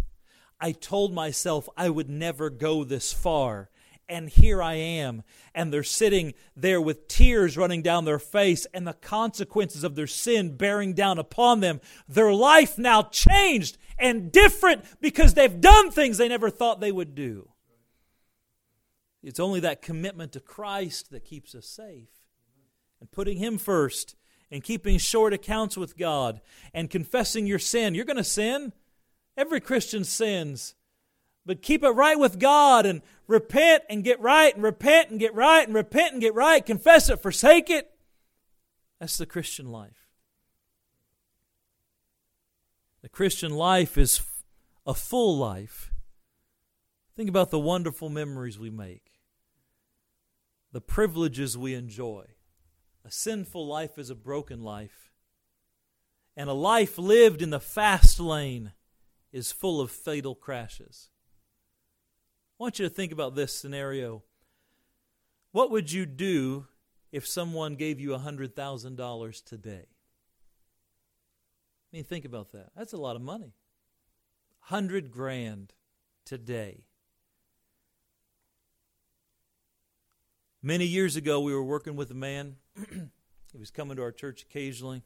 [0.61, 3.71] I told myself I would never go this far.
[4.09, 5.23] And here I am.
[5.55, 10.07] And they're sitting there with tears running down their face and the consequences of their
[10.07, 11.81] sin bearing down upon them.
[12.09, 17.15] Their life now changed and different because they've done things they never thought they would
[17.15, 17.51] do.
[19.23, 22.26] It's only that commitment to Christ that keeps us safe.
[23.01, 24.17] And putting Him first
[24.51, 26.41] and keeping short accounts with God
[26.73, 27.95] and confessing your sin.
[27.95, 28.73] You're going to sin.
[29.37, 30.75] Every Christian sins.
[31.45, 35.35] But keep it right with God and repent and get right and repent and get
[35.35, 36.65] right and repent and get right.
[36.65, 37.91] Confess it, forsake it.
[38.99, 40.09] That's the Christian life.
[43.03, 44.21] The Christian life is
[44.87, 45.93] a full life.
[47.15, 49.13] Think about the wonderful memories we make,
[50.73, 52.25] the privileges we enjoy.
[53.07, 55.13] A sinful life is a broken life,
[56.37, 58.73] and a life lived in the fast lane
[59.31, 61.09] is full of fatal crashes.
[62.59, 64.25] I want you to think about this scenario.
[65.53, 66.67] What would you do
[67.13, 69.87] if someone gave you $100,000 today?
[71.93, 72.71] I mean, think about that.
[72.77, 73.55] That's a lot of money.
[74.69, 75.75] 100 grand
[76.25, 76.86] today.
[80.67, 82.57] Many years ago, we were working with a man.
[82.91, 85.05] he was coming to our church occasionally.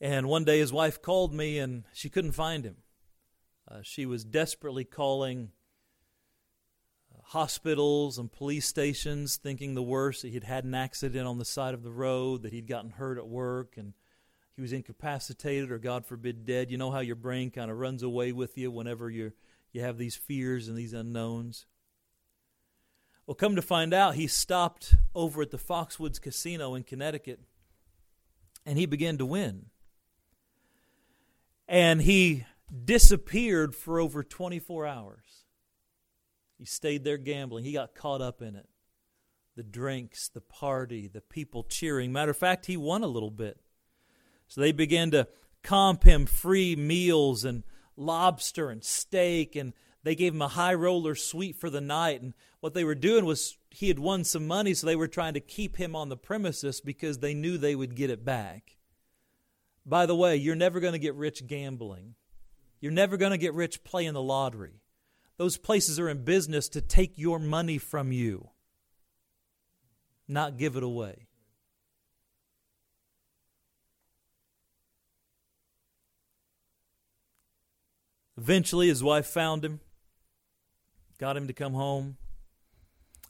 [0.00, 2.76] And one day his wife called me and she couldn't find him.
[3.68, 5.50] Uh, she was desperately calling
[7.12, 11.44] uh, hospitals and police stations, thinking the worst that he'd had an accident on the
[11.44, 13.94] side of the road, that he'd gotten hurt at work, and
[14.54, 16.70] he was incapacitated or, God forbid, dead.
[16.70, 19.32] You know how your brain kind of runs away with you whenever you
[19.72, 21.66] you have these fears and these unknowns.
[23.32, 27.40] Well, come to find out, he stopped over at the Foxwoods Casino in Connecticut,
[28.66, 29.70] and he began to win.
[31.66, 32.44] And he
[32.84, 35.44] disappeared for over 24 hours.
[36.58, 37.64] He stayed there gambling.
[37.64, 38.68] He got caught up in it.
[39.56, 42.12] The drinks, the party, the people cheering.
[42.12, 43.58] Matter of fact, he won a little bit.
[44.46, 45.26] So they began to
[45.62, 47.62] comp him free meals and
[47.96, 52.20] lobster and steak, and they gave him a high roller suite for the night.
[52.20, 55.34] And what they were doing was he had won some money, so they were trying
[55.34, 58.76] to keep him on the premises because they knew they would get it back.
[59.84, 62.14] By the way, you're never going to get rich gambling.
[62.80, 64.80] You're never going to get rich playing the lottery.
[65.38, 68.50] Those places are in business to take your money from you,
[70.28, 71.26] not give it away.
[78.38, 79.80] Eventually, his wife found him,
[81.18, 82.18] got him to come home.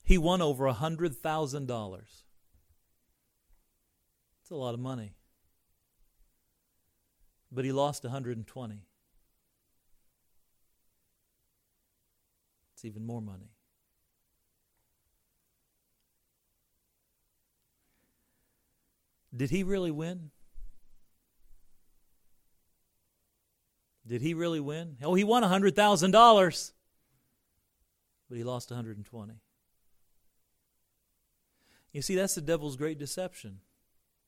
[0.02, 2.02] He won over a $100,000.
[4.40, 5.14] It's a lot of money.
[7.50, 8.82] But he lost 120.
[12.74, 13.50] It's even more money.
[19.34, 20.30] Did he really win?
[24.06, 24.96] Did he really win?
[25.02, 26.72] Oh, he won $100,000,
[28.28, 29.34] but he lost 120.
[31.92, 33.60] You see, that's the devil's great deception.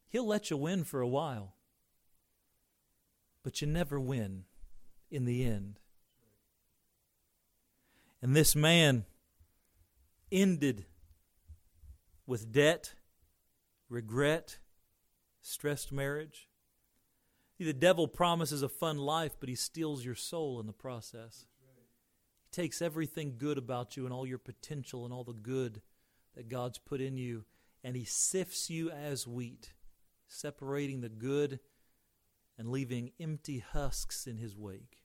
[0.09, 1.55] He'll let you win for a while,
[3.43, 4.45] but you never win
[5.11, 5.81] in the end.
[8.21, 9.05] And this man
[10.31, 10.87] ended
[12.27, 12.95] with debt,
[13.89, 14.59] regret,
[15.43, 16.49] stressed marriage.
[17.59, 21.47] See, the devil promises a fun life, but he steals your soul in the process.
[22.45, 25.83] He takes everything good about you and all your potential and all the good
[26.35, 27.45] that God's put in you,
[27.85, 29.74] and he sifts you as wheat,
[30.26, 31.61] separating the good
[32.59, 35.03] and leaving empty husks in his wake.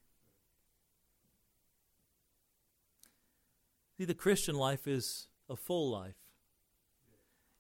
[3.98, 6.16] See, the Christian life is a full life.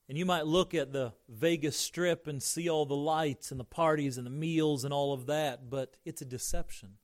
[0.08, 3.66] And you might look at the Vegas Strip and see all the lights and the
[3.66, 6.99] parties and the meals and all of that, but it's a deception.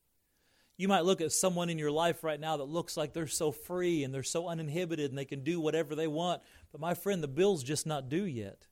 [0.77, 3.51] You might look at someone in your life right now that looks like they're so
[3.51, 7.23] free and they're so uninhibited and they can do whatever they want, but my friend,
[7.23, 8.67] the bill's just not due yet.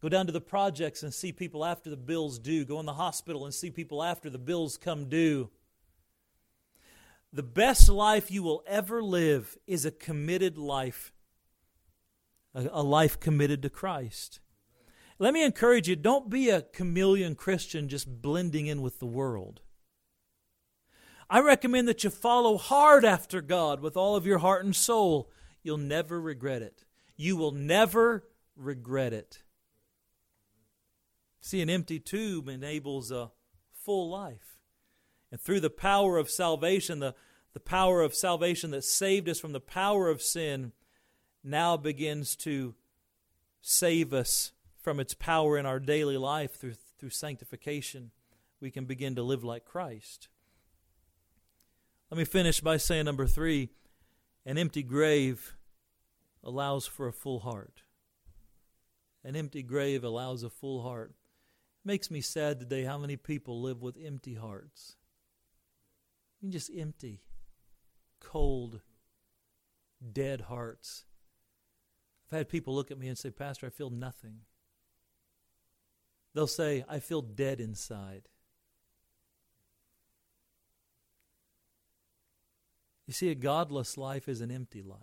[0.00, 2.64] Go down to the projects and see people after the bills due.
[2.64, 5.50] Go in the hospital and see people after the bills come due.
[7.32, 11.12] The best life you will ever live is a committed life
[12.54, 14.40] a, life committed to Christ.
[15.18, 19.60] Let me encourage you don't be a chameleon Christian just blending in with the world.
[21.30, 25.30] I recommend that you follow hard after God with all of your heart and soul.
[25.62, 26.84] You'll never regret it.
[27.16, 28.24] You will never
[28.56, 29.42] regret it.
[31.40, 33.30] See, an empty tomb enables a
[33.72, 34.58] full life.
[35.30, 37.14] And through the power of salvation, the,
[37.52, 40.72] the power of salvation that saved us from the power of sin,
[41.44, 42.74] now begins to
[43.60, 48.10] save us from its power in our daily life through, through sanctification.
[48.60, 50.28] We can begin to live like Christ.
[52.10, 53.70] Let me finish by saying number three
[54.46, 55.56] an empty grave
[56.42, 57.82] allows for a full heart.
[59.22, 61.10] An empty grave allows a full heart.
[61.84, 64.96] It makes me sad today how many people live with empty hearts.
[66.40, 67.20] I mean, just empty,
[68.20, 68.80] cold,
[70.12, 71.04] dead hearts.
[72.26, 74.40] I've had people look at me and say, Pastor, I feel nothing.
[76.34, 78.28] They'll say, I feel dead inside.
[83.08, 85.00] You see, a godless life is an empty life.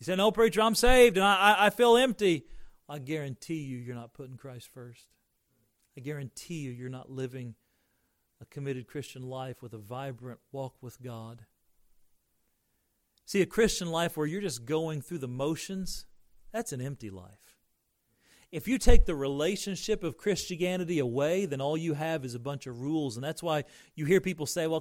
[0.00, 2.44] You say, No, preacher, I'm saved and I, I feel empty.
[2.88, 5.06] I guarantee you, you're not putting Christ first.
[5.96, 7.54] I guarantee you, you're not living
[8.40, 11.44] a committed Christian life with a vibrant walk with God.
[13.24, 16.06] See, a Christian life where you're just going through the motions,
[16.52, 17.56] that's an empty life.
[18.50, 22.66] If you take the relationship of Christianity away, then all you have is a bunch
[22.66, 23.16] of rules.
[23.16, 23.64] And that's why
[23.94, 24.80] you hear people say, well,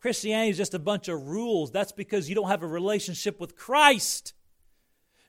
[0.00, 1.70] Christianity is just a bunch of rules.
[1.70, 4.32] That's because you don't have a relationship with Christ.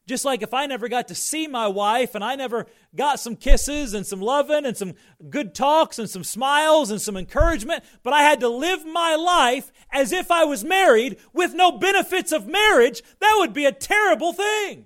[0.08, 2.66] Just like if I never got to see my wife and I never
[2.96, 4.94] got some kisses and some loving and some
[5.30, 9.72] good talks and some smiles and some encouragement, but I had to live my life
[9.92, 14.34] as if I was married with no benefits of marriage, that would be a terrible
[14.34, 14.86] thing.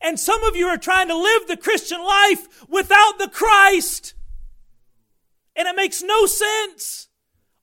[0.00, 4.14] And some of you are trying to live the Christian life without the Christ.
[5.56, 7.07] And it makes no sense.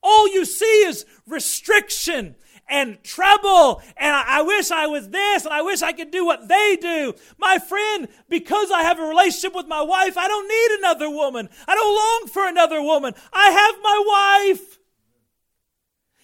[0.07, 2.35] All you see is restriction
[2.69, 3.81] and trouble.
[3.97, 6.77] And I, I, wish I was this and I wish I could do what they
[6.79, 7.15] do.
[7.39, 11.49] My friend, because I have a relationship with my wife, I don't need another woman.
[11.67, 13.15] I don't long for another woman.
[13.33, 14.77] I have my wife.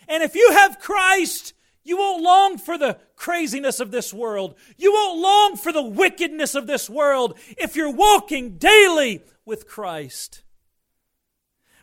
[0.07, 1.53] And if you have Christ,
[1.83, 4.55] you won't long for the craziness of this world.
[4.77, 10.43] You won't long for the wickedness of this world if you're walking daily with Christ.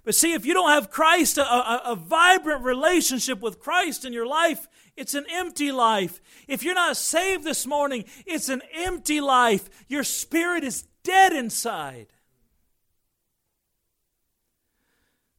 [0.09, 4.15] But see, if you don't have Christ, a, a, a, vibrant relationship with Christ in
[4.15, 6.23] your life, it's an empty life.
[6.47, 9.69] If you're not saved this morning, it's an empty life.
[9.87, 12.07] Your spirit is dead inside.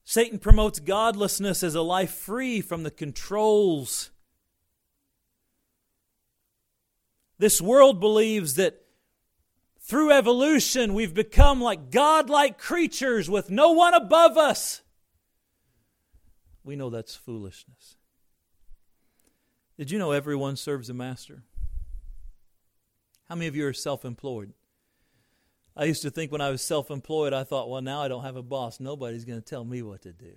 [0.04, 4.12] Satan promotes godlessness as a life free from the controls.
[7.40, 8.86] This world believes that
[9.90, 14.84] through evolution, we've become like godlike creatures with no one above us.
[16.64, 17.98] We know that's foolishness.
[19.80, 21.42] Did you know everyone serves a master?
[23.28, 24.54] How many of you are self employed?
[25.76, 28.24] I used to think when I was self employed, I thought, well, now I don't
[28.24, 28.80] have a boss.
[28.80, 30.34] Nobody's going to tell me what to do.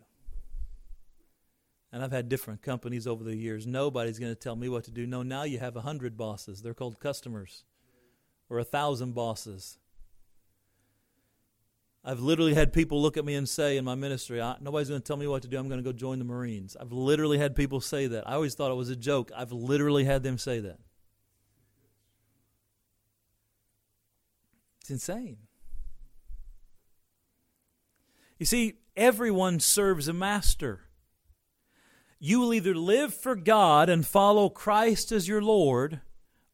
[1.92, 3.66] And I've had different companies over the years.
[3.66, 5.07] Nobody's going to tell me what to do.
[5.07, 6.62] No, now you have a hundred bosses.
[6.62, 7.64] They're called customers
[8.53, 9.78] or a thousand bosses.
[12.05, 15.07] I've literally had people look at me and say in my ministry, nobody's going to
[15.07, 15.59] tell me what to do.
[15.59, 16.76] I'm going to go join the Marines.
[16.78, 18.28] I've literally had people say that.
[18.28, 19.32] I always thought it was a joke.
[19.34, 20.80] I've literally had them say that.
[24.82, 25.38] It's insane.
[28.38, 30.80] You see, everyone serves a master.
[32.18, 36.03] You will either live for God and follow Christ as your Lord,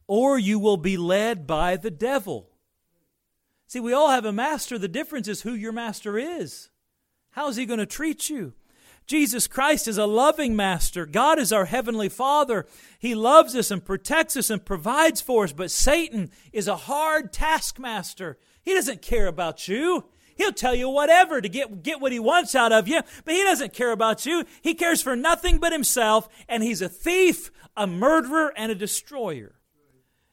[0.08, 2.50] or you will be led by the devil.
[3.68, 4.78] See, we all have a master.
[4.78, 6.70] The difference is who your master is.
[7.32, 8.54] How is he going to treat you?
[9.06, 11.06] Jesus Christ is a loving master.
[11.06, 12.66] God is our heavenly Father.
[12.98, 15.52] He loves us and protects us and provides for us.
[15.52, 18.38] But Satan is a hard taskmaster.
[18.62, 20.04] He doesn't care about you.
[20.36, 23.42] He'll tell you whatever to get, get what he wants out of you, but he
[23.42, 24.44] doesn't care about you.
[24.62, 29.57] He cares for nothing but himself, and he's a thief, a murderer, and a destroyer.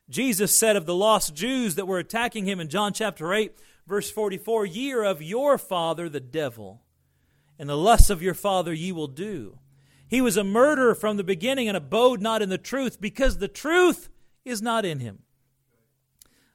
[0.10, 3.54] Jesus said of the lost Jews that were attacking him in John chapter 8,
[3.88, 6.84] verse 44, Ye are of your father, the devil,
[7.58, 9.60] and the lusts of your father ye will do.
[10.08, 13.48] He was a murderer from the beginning and abode not in the truth, because the
[13.48, 14.10] truth
[14.44, 15.24] is not in him.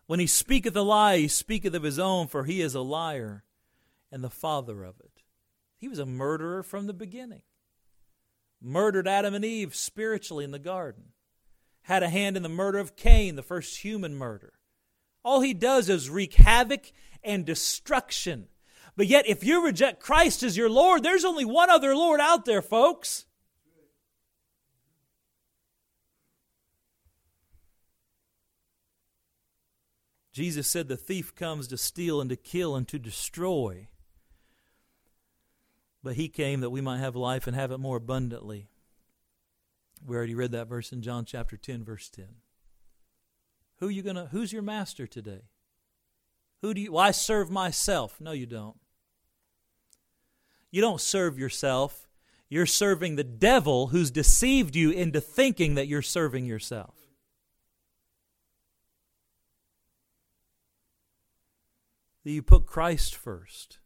[0.06, 3.44] When he speaketh a lie, he speaketh of his own, for he is a liar
[4.12, 5.22] and the father of it.
[5.76, 7.42] He was a murderer from the beginning.
[8.60, 11.12] Murdered Adam and Eve spiritually in the garden.
[11.82, 14.54] Had a hand in the murder of Cain, the first human murder.
[15.24, 18.48] All he does is wreak havoc and destruction.
[18.96, 22.44] But yet, if you reject Christ as your Lord, there's only one other Lord out
[22.44, 23.26] there, folks.
[30.32, 33.88] Jesus said, The thief comes to steal and to kill and to destroy.
[36.02, 38.69] But he came that we might have life and have it more abundantly.
[40.04, 42.26] We already read that verse in John chapter 10, verse 10.
[43.78, 45.42] Who are you gonna who's your master today?
[46.62, 48.20] Who do you well, I serve myself.
[48.20, 48.78] No, you don't.
[50.70, 52.08] You don't serve yourself.
[52.48, 56.94] You're serving the devil who's deceived you into thinking that you're serving yourself.
[62.24, 63.78] that you put Christ first.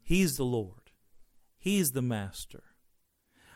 [0.00, 0.90] He's the Lord,
[1.58, 2.64] He's the Master.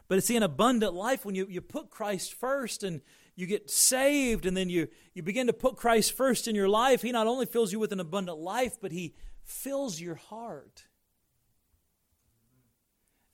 [0.09, 3.00] But it's an abundant life when you, you put Christ first and
[3.34, 7.02] you get saved and then you, you begin to put Christ first in your life.
[7.02, 10.84] He not only fills you with an abundant life, but He fills your heart.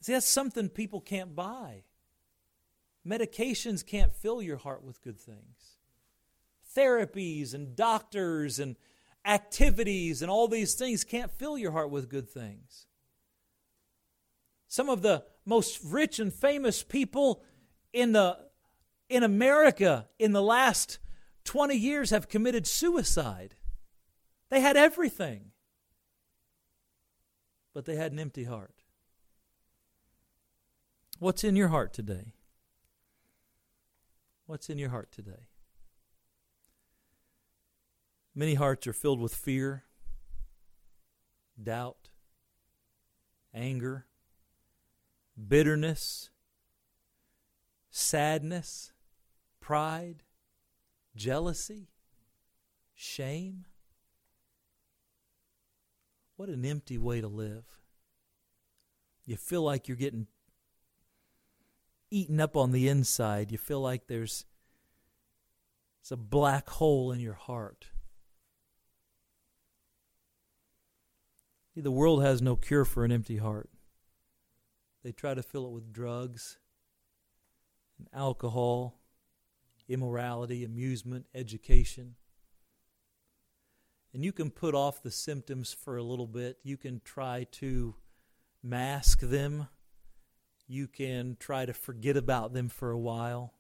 [0.00, 1.84] See, that's something people can't buy.
[3.06, 5.78] Medications can't fill your heart with good things.
[6.76, 8.76] Therapies and doctors and
[9.24, 12.86] activities and all these things can't fill your heart with good things.
[14.68, 17.42] Some of the most rich and famous people
[17.92, 18.38] in the
[19.08, 20.98] in America in the last
[21.44, 23.54] 20 years have committed suicide.
[24.48, 25.52] They had everything.
[27.74, 28.74] But they had an empty heart.
[31.18, 32.32] What's in your heart today?
[34.46, 35.48] What's in your heart today?
[38.34, 39.84] Many hearts are filled with fear,
[41.62, 42.10] doubt,
[43.54, 44.06] anger,
[45.36, 46.30] bitterness,
[47.90, 48.92] sadness,
[49.60, 50.22] pride,
[51.14, 51.88] jealousy,
[52.94, 53.66] shame.
[56.36, 57.64] What an empty way to live.
[59.24, 60.26] You feel like you're getting
[62.10, 63.52] eaten up on the inside.
[63.52, 64.44] You feel like there's
[66.00, 67.86] it's a black hole in your heart.
[71.76, 73.70] The world has no cure for an empty heart.
[75.02, 76.58] They try to fill it with drugs,
[77.98, 79.00] and alcohol,
[79.88, 82.14] immorality, amusement, education.
[84.14, 86.58] And you can put off the symptoms for a little bit.
[86.62, 87.94] You can try to
[88.62, 89.68] mask them.
[90.68, 93.54] You can try to forget about them for a while.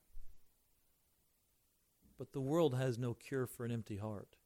[2.18, 4.36] But the world has no cure for an empty heart.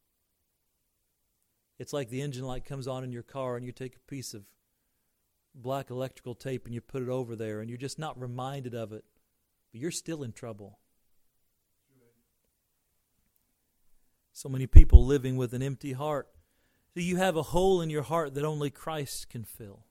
[1.77, 4.33] It's like the engine light comes on in your car and you take a piece
[4.33, 4.43] of
[5.61, 8.93] black electrical tape and you put it over there and you're just not reminded of
[8.93, 9.03] it,
[9.71, 10.79] but you're still in trouble.
[14.33, 16.27] So many people living with an empty heart.
[16.93, 19.85] So you have a hole in your heart that only Christ can fill.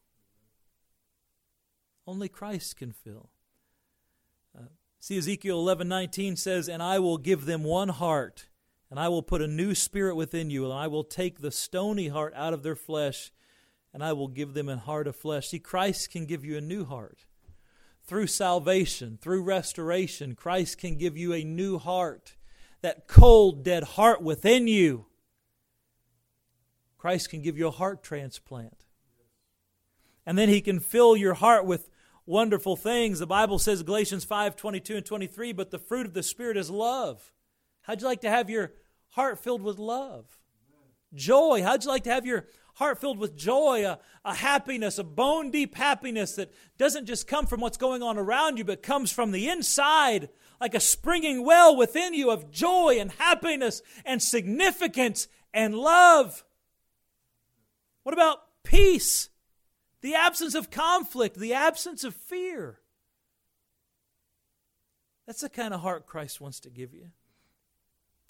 [2.07, 3.31] Only Christ can fill.
[4.57, 4.67] Uh,
[5.01, 8.47] see, Ezekiel eleven nineteen says, And I will give them one heart
[8.91, 12.07] and I will put a new spirit within you, and I will take the stony
[12.09, 13.33] heart out of their flesh,
[13.97, 15.49] and I will give them a heart of flesh.
[15.49, 17.25] See, Christ can give you a new heart.
[18.05, 22.37] Through salvation, through restoration, Christ can give you a new heart.
[22.83, 25.07] That cold, dead heart within you.
[26.99, 28.85] Christ can give you a heart transplant.
[30.27, 31.89] And then he can fill your heart with
[32.27, 33.19] wonderful things.
[33.19, 36.69] The Bible says Galatians 5 22 and 23, but the fruit of the Spirit is
[36.69, 37.33] love
[37.81, 38.73] How'd you like to have your
[39.13, 40.27] heart filled with love?
[41.15, 41.63] Joy.
[41.63, 42.47] How'd you like to have your
[42.77, 47.47] heart filled with joy, a, a happiness, a bone deep happiness that doesn't just come
[47.47, 50.29] from what's going on around you, but comes from the inside,
[50.61, 56.45] like a springing well within you of joy and happiness and significance and love?
[58.03, 59.31] What about peace?
[60.03, 62.81] The absence of conflict, the absence of fear.
[65.27, 67.09] That's the kind of heart Christ wants to give you.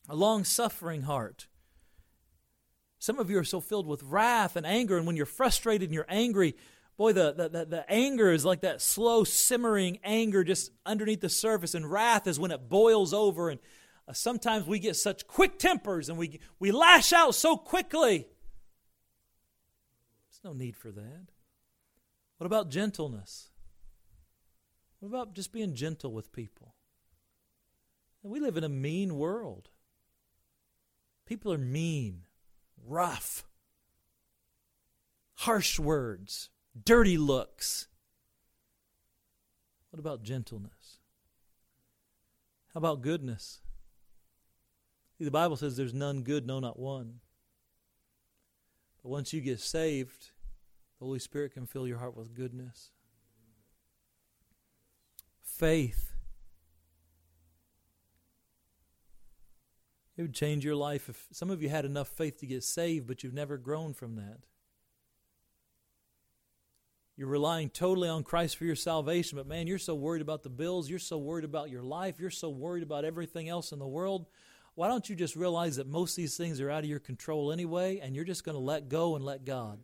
[0.08, 1.48] A long suffering heart.
[3.06, 5.94] Some of you are so filled with wrath and anger, and when you're frustrated and
[5.94, 6.56] you're angry,
[6.96, 11.28] boy, the, the, the, the, anger is like that slow, simmering anger just underneath the
[11.28, 13.48] surface, and wrath is when it boils over.
[13.48, 13.60] And
[14.08, 18.26] uh, sometimes we get such quick tempers and we, we lash out so quickly.
[20.26, 21.28] There's no need for that.
[22.38, 23.50] What about gentleness?
[24.98, 26.74] What about just being gentle with people?
[28.24, 29.68] We live in a mean world.
[31.24, 32.25] People are mean,
[32.86, 33.44] rough,
[35.34, 36.50] harsh words,
[36.84, 37.88] dirty looks.
[39.90, 40.98] What about gentleness?
[42.74, 43.60] How about goodness?
[45.18, 47.20] See, the Bible says there's none good, no, not one.
[49.02, 50.30] But once you get saved,
[50.98, 52.90] the Holy Spirit can fill your heart with goodness.
[55.42, 56.15] Faith.
[60.16, 63.06] It would change your life if some of you had enough faith to get saved,
[63.06, 64.38] but you've never grown from that.
[67.16, 70.50] You're relying totally on Christ for your salvation, but man, you're so worried about the
[70.50, 73.86] bills, you're so worried about your life, you're so worried about everything else in the
[73.86, 74.26] world.
[74.74, 77.50] Why don't you just realize that most of these things are out of your control
[77.50, 79.80] anyway, and you're just going to let go and let God?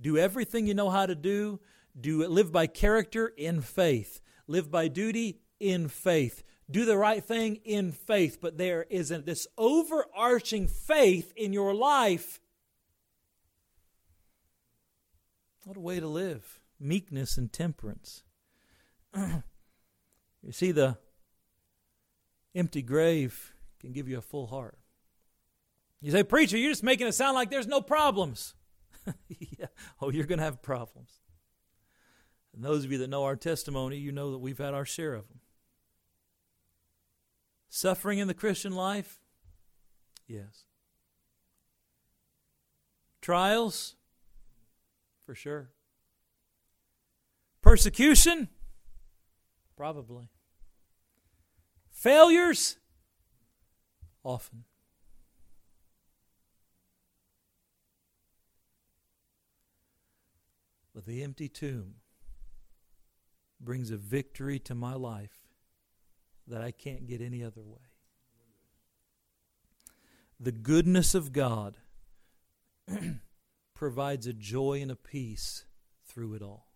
[0.00, 1.60] Do everything you know how to do.
[2.00, 4.20] Do live by character in faith.
[4.46, 6.44] Live by duty in faith.
[6.70, 8.38] Do the right thing in faith.
[8.40, 12.40] But there isn't this overarching faith in your life.
[15.64, 16.60] What a way to live.
[16.80, 18.22] Meekness and temperance.
[19.16, 20.98] you see, the
[22.54, 24.78] empty grave can give you a full heart.
[26.00, 28.54] You say, Preacher, you're just making it sound like there's no problems.
[29.28, 29.66] yeah.
[30.00, 31.20] Oh, you're going to have problems.
[32.54, 35.14] And those of you that know our testimony, you know that we've had our share
[35.14, 35.40] of them.
[37.76, 39.18] Suffering in the Christian life?
[40.28, 40.62] Yes.
[43.20, 43.96] Trials?
[45.26, 45.70] For sure.
[47.62, 48.48] Persecution?
[49.76, 50.28] Probably.
[51.90, 52.76] Failures?
[54.22, 54.62] Often.
[60.94, 61.96] But the empty tomb
[63.60, 65.43] brings a victory to my life
[66.46, 67.80] that I can't get any other way.
[70.38, 71.76] The goodness of God
[73.74, 75.64] provides a joy and a peace
[76.06, 76.68] through it all.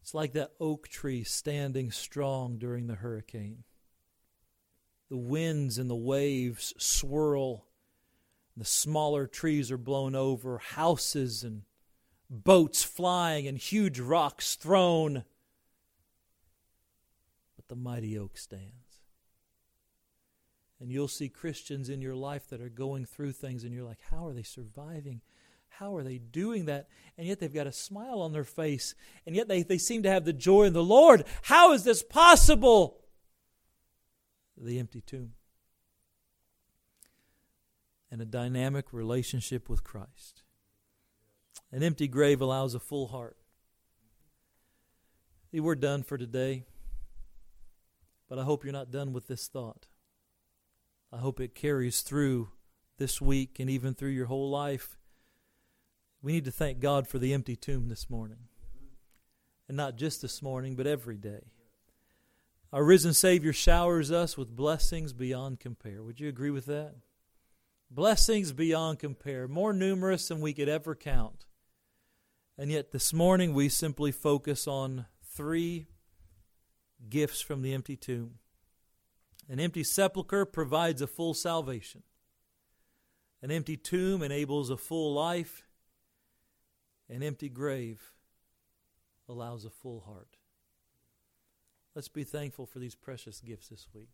[0.00, 3.64] It's like that oak tree standing strong during the hurricane.
[5.08, 7.66] The winds and the waves swirl
[8.56, 11.62] the smaller trees are blown over, houses and
[12.30, 15.24] boats flying, and huge rocks thrown.
[17.66, 19.00] But the mighty oak stands.
[20.80, 24.00] And you'll see Christians in your life that are going through things, and you're like,
[24.10, 25.20] how are they surviving?
[25.68, 26.88] How are they doing that?
[27.16, 28.94] And yet they've got a smile on their face,
[29.26, 31.24] and yet they, they seem to have the joy in the Lord.
[31.42, 33.00] How is this possible?
[34.56, 35.32] The empty tomb
[38.14, 40.44] and a dynamic relationship with Christ.
[41.72, 43.36] An empty grave allows a full heart.
[45.52, 46.64] We're done for today,
[48.34, 49.86] but I hope you're not done with this thought.
[51.12, 52.48] I hope it carries through
[52.98, 54.98] this week and even through your whole life.
[56.20, 58.48] We need to thank God for the empty tomb this morning.
[59.68, 61.52] And not just this morning, but every day.
[62.72, 66.02] Our risen Savior showers us with blessings beyond compare.
[66.02, 66.96] Would you agree with that?
[67.88, 71.46] Blessings beyond compare, more numerous than we could ever count.
[72.58, 75.86] And yet this morning we simply focus on three
[77.08, 78.38] gifts from the empty tomb.
[79.48, 82.02] An empty sepulchre provides a full salvation.
[83.42, 85.66] An empty tomb enables a full life.
[87.10, 88.12] An empty grave
[89.28, 90.38] allows a full heart.
[91.94, 94.08] Let's be thankful for these precious gifts this week.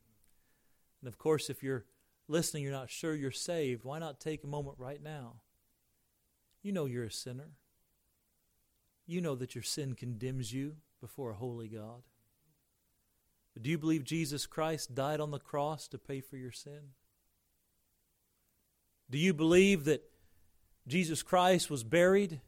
[1.00, 1.86] And of course, if you're
[2.28, 5.36] listening, you're not sure you're saved, why not take a moment right now?
[6.62, 7.52] You know you're a sinner.
[9.06, 12.02] You know that your sin condemns you before a holy God.
[13.60, 16.92] Do you believe Jesus Christ died on the cross to pay for your sin?
[19.10, 20.02] Do you believe that
[20.86, 22.40] Jesus Christ was buried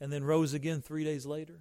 [0.00, 1.60] and then rose again three days later?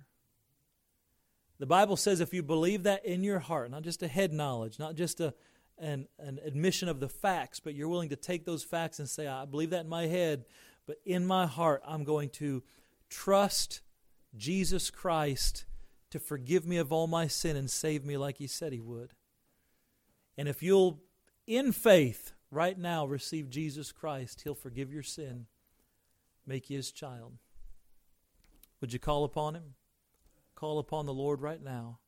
[1.60, 4.80] The Bible says if you believe that in your heart, not just a head knowledge,
[4.80, 5.34] not just a,
[5.78, 9.28] an, an admission of the facts, but you're willing to take those facts and say,
[9.28, 10.45] I believe that in my head,
[10.86, 12.64] but in my heart, I'm going to
[13.10, 13.82] trust
[14.36, 15.66] Jesus Christ
[16.12, 19.14] to forgive me of all my sin and save me like He said He would.
[20.38, 21.01] And if you'll,
[21.45, 25.47] in faith, right now receive Jesus Christ, He'll forgive your sin,
[26.45, 27.34] make you His child.
[28.82, 29.76] Would you call upon Him?
[30.55, 31.99] Call upon the Lord right now.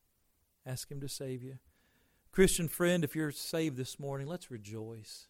[0.66, 1.60] Ask Him to save you.
[2.32, 5.28] Christian friend, if you're saved this morning, let's rejoice.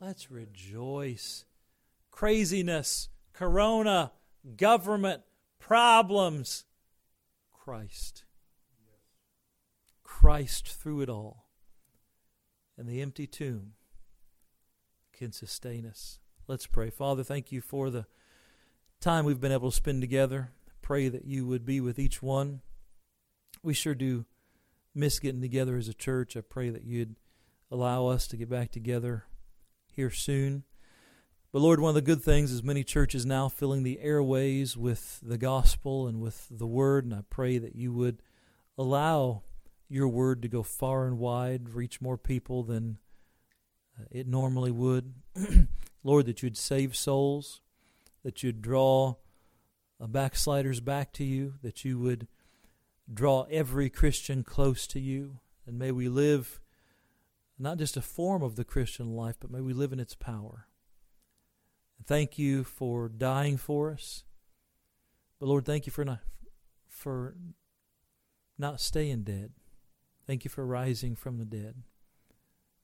[0.00, 1.44] Let's rejoice.
[2.10, 4.10] Craziness, corona,
[4.56, 5.22] government,
[5.60, 6.64] problems.
[7.64, 8.24] Christ.
[10.02, 11.46] Christ through it all.
[12.76, 13.74] And the empty tomb
[15.12, 16.18] can sustain us.
[16.48, 16.90] Let's pray.
[16.90, 18.06] Father, thank you for the
[19.00, 20.50] time we've been able to spend together.
[20.80, 22.62] Pray that you would be with each one.
[23.62, 24.24] We sure do
[24.92, 26.36] miss getting together as a church.
[26.36, 27.14] I pray that you'd
[27.70, 29.26] allow us to get back together
[29.86, 30.64] here soon.
[31.52, 35.20] But Lord, one of the good things is many churches now filling the airways with
[35.22, 38.22] the gospel and with the word, and I pray that you would
[38.78, 39.42] allow
[39.86, 42.96] your word to go far and wide, reach more people than
[44.00, 45.12] uh, it normally would.
[46.02, 47.60] Lord, that you'd save souls,
[48.24, 49.16] that you'd draw
[50.00, 52.28] uh, backsliders back to you, that you would
[53.12, 55.40] draw every Christian close to you.
[55.66, 56.62] And may we live
[57.58, 60.66] not just a form of the Christian life, but may we live in its power.
[62.06, 64.24] Thank you for dying for us.
[65.38, 66.20] But Lord, thank you for not
[66.88, 67.34] for
[68.58, 69.52] not staying dead.
[70.26, 71.82] Thank you for rising from the dead.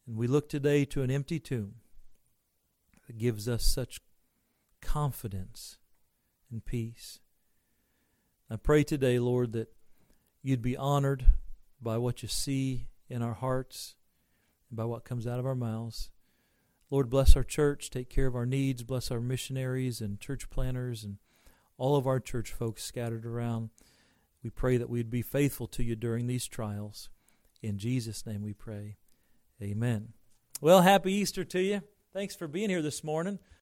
[0.07, 1.77] And we look today to an empty tomb
[3.07, 4.01] that gives us such
[4.81, 5.79] confidence
[6.51, 7.21] and peace.
[8.51, 9.69] I pray today, Lord, that
[10.43, 11.27] you'd be honored
[11.81, 13.95] by what you see in our hearts
[14.71, 16.11] and by what comes out of our mouths.
[16.91, 21.05] Lord, bless our church, take care of our needs, bless our missionaries and church planners
[21.05, 21.19] and
[21.77, 23.71] all of our church folks scattered around.
[24.43, 27.11] We pray that we'd be faithful to you during these trials.
[27.63, 28.97] In Jesus' name we pray.
[29.61, 30.15] Amen.
[30.61, 31.83] Well, happy Easter to you.
[32.13, 33.39] Thanks for being here this morning.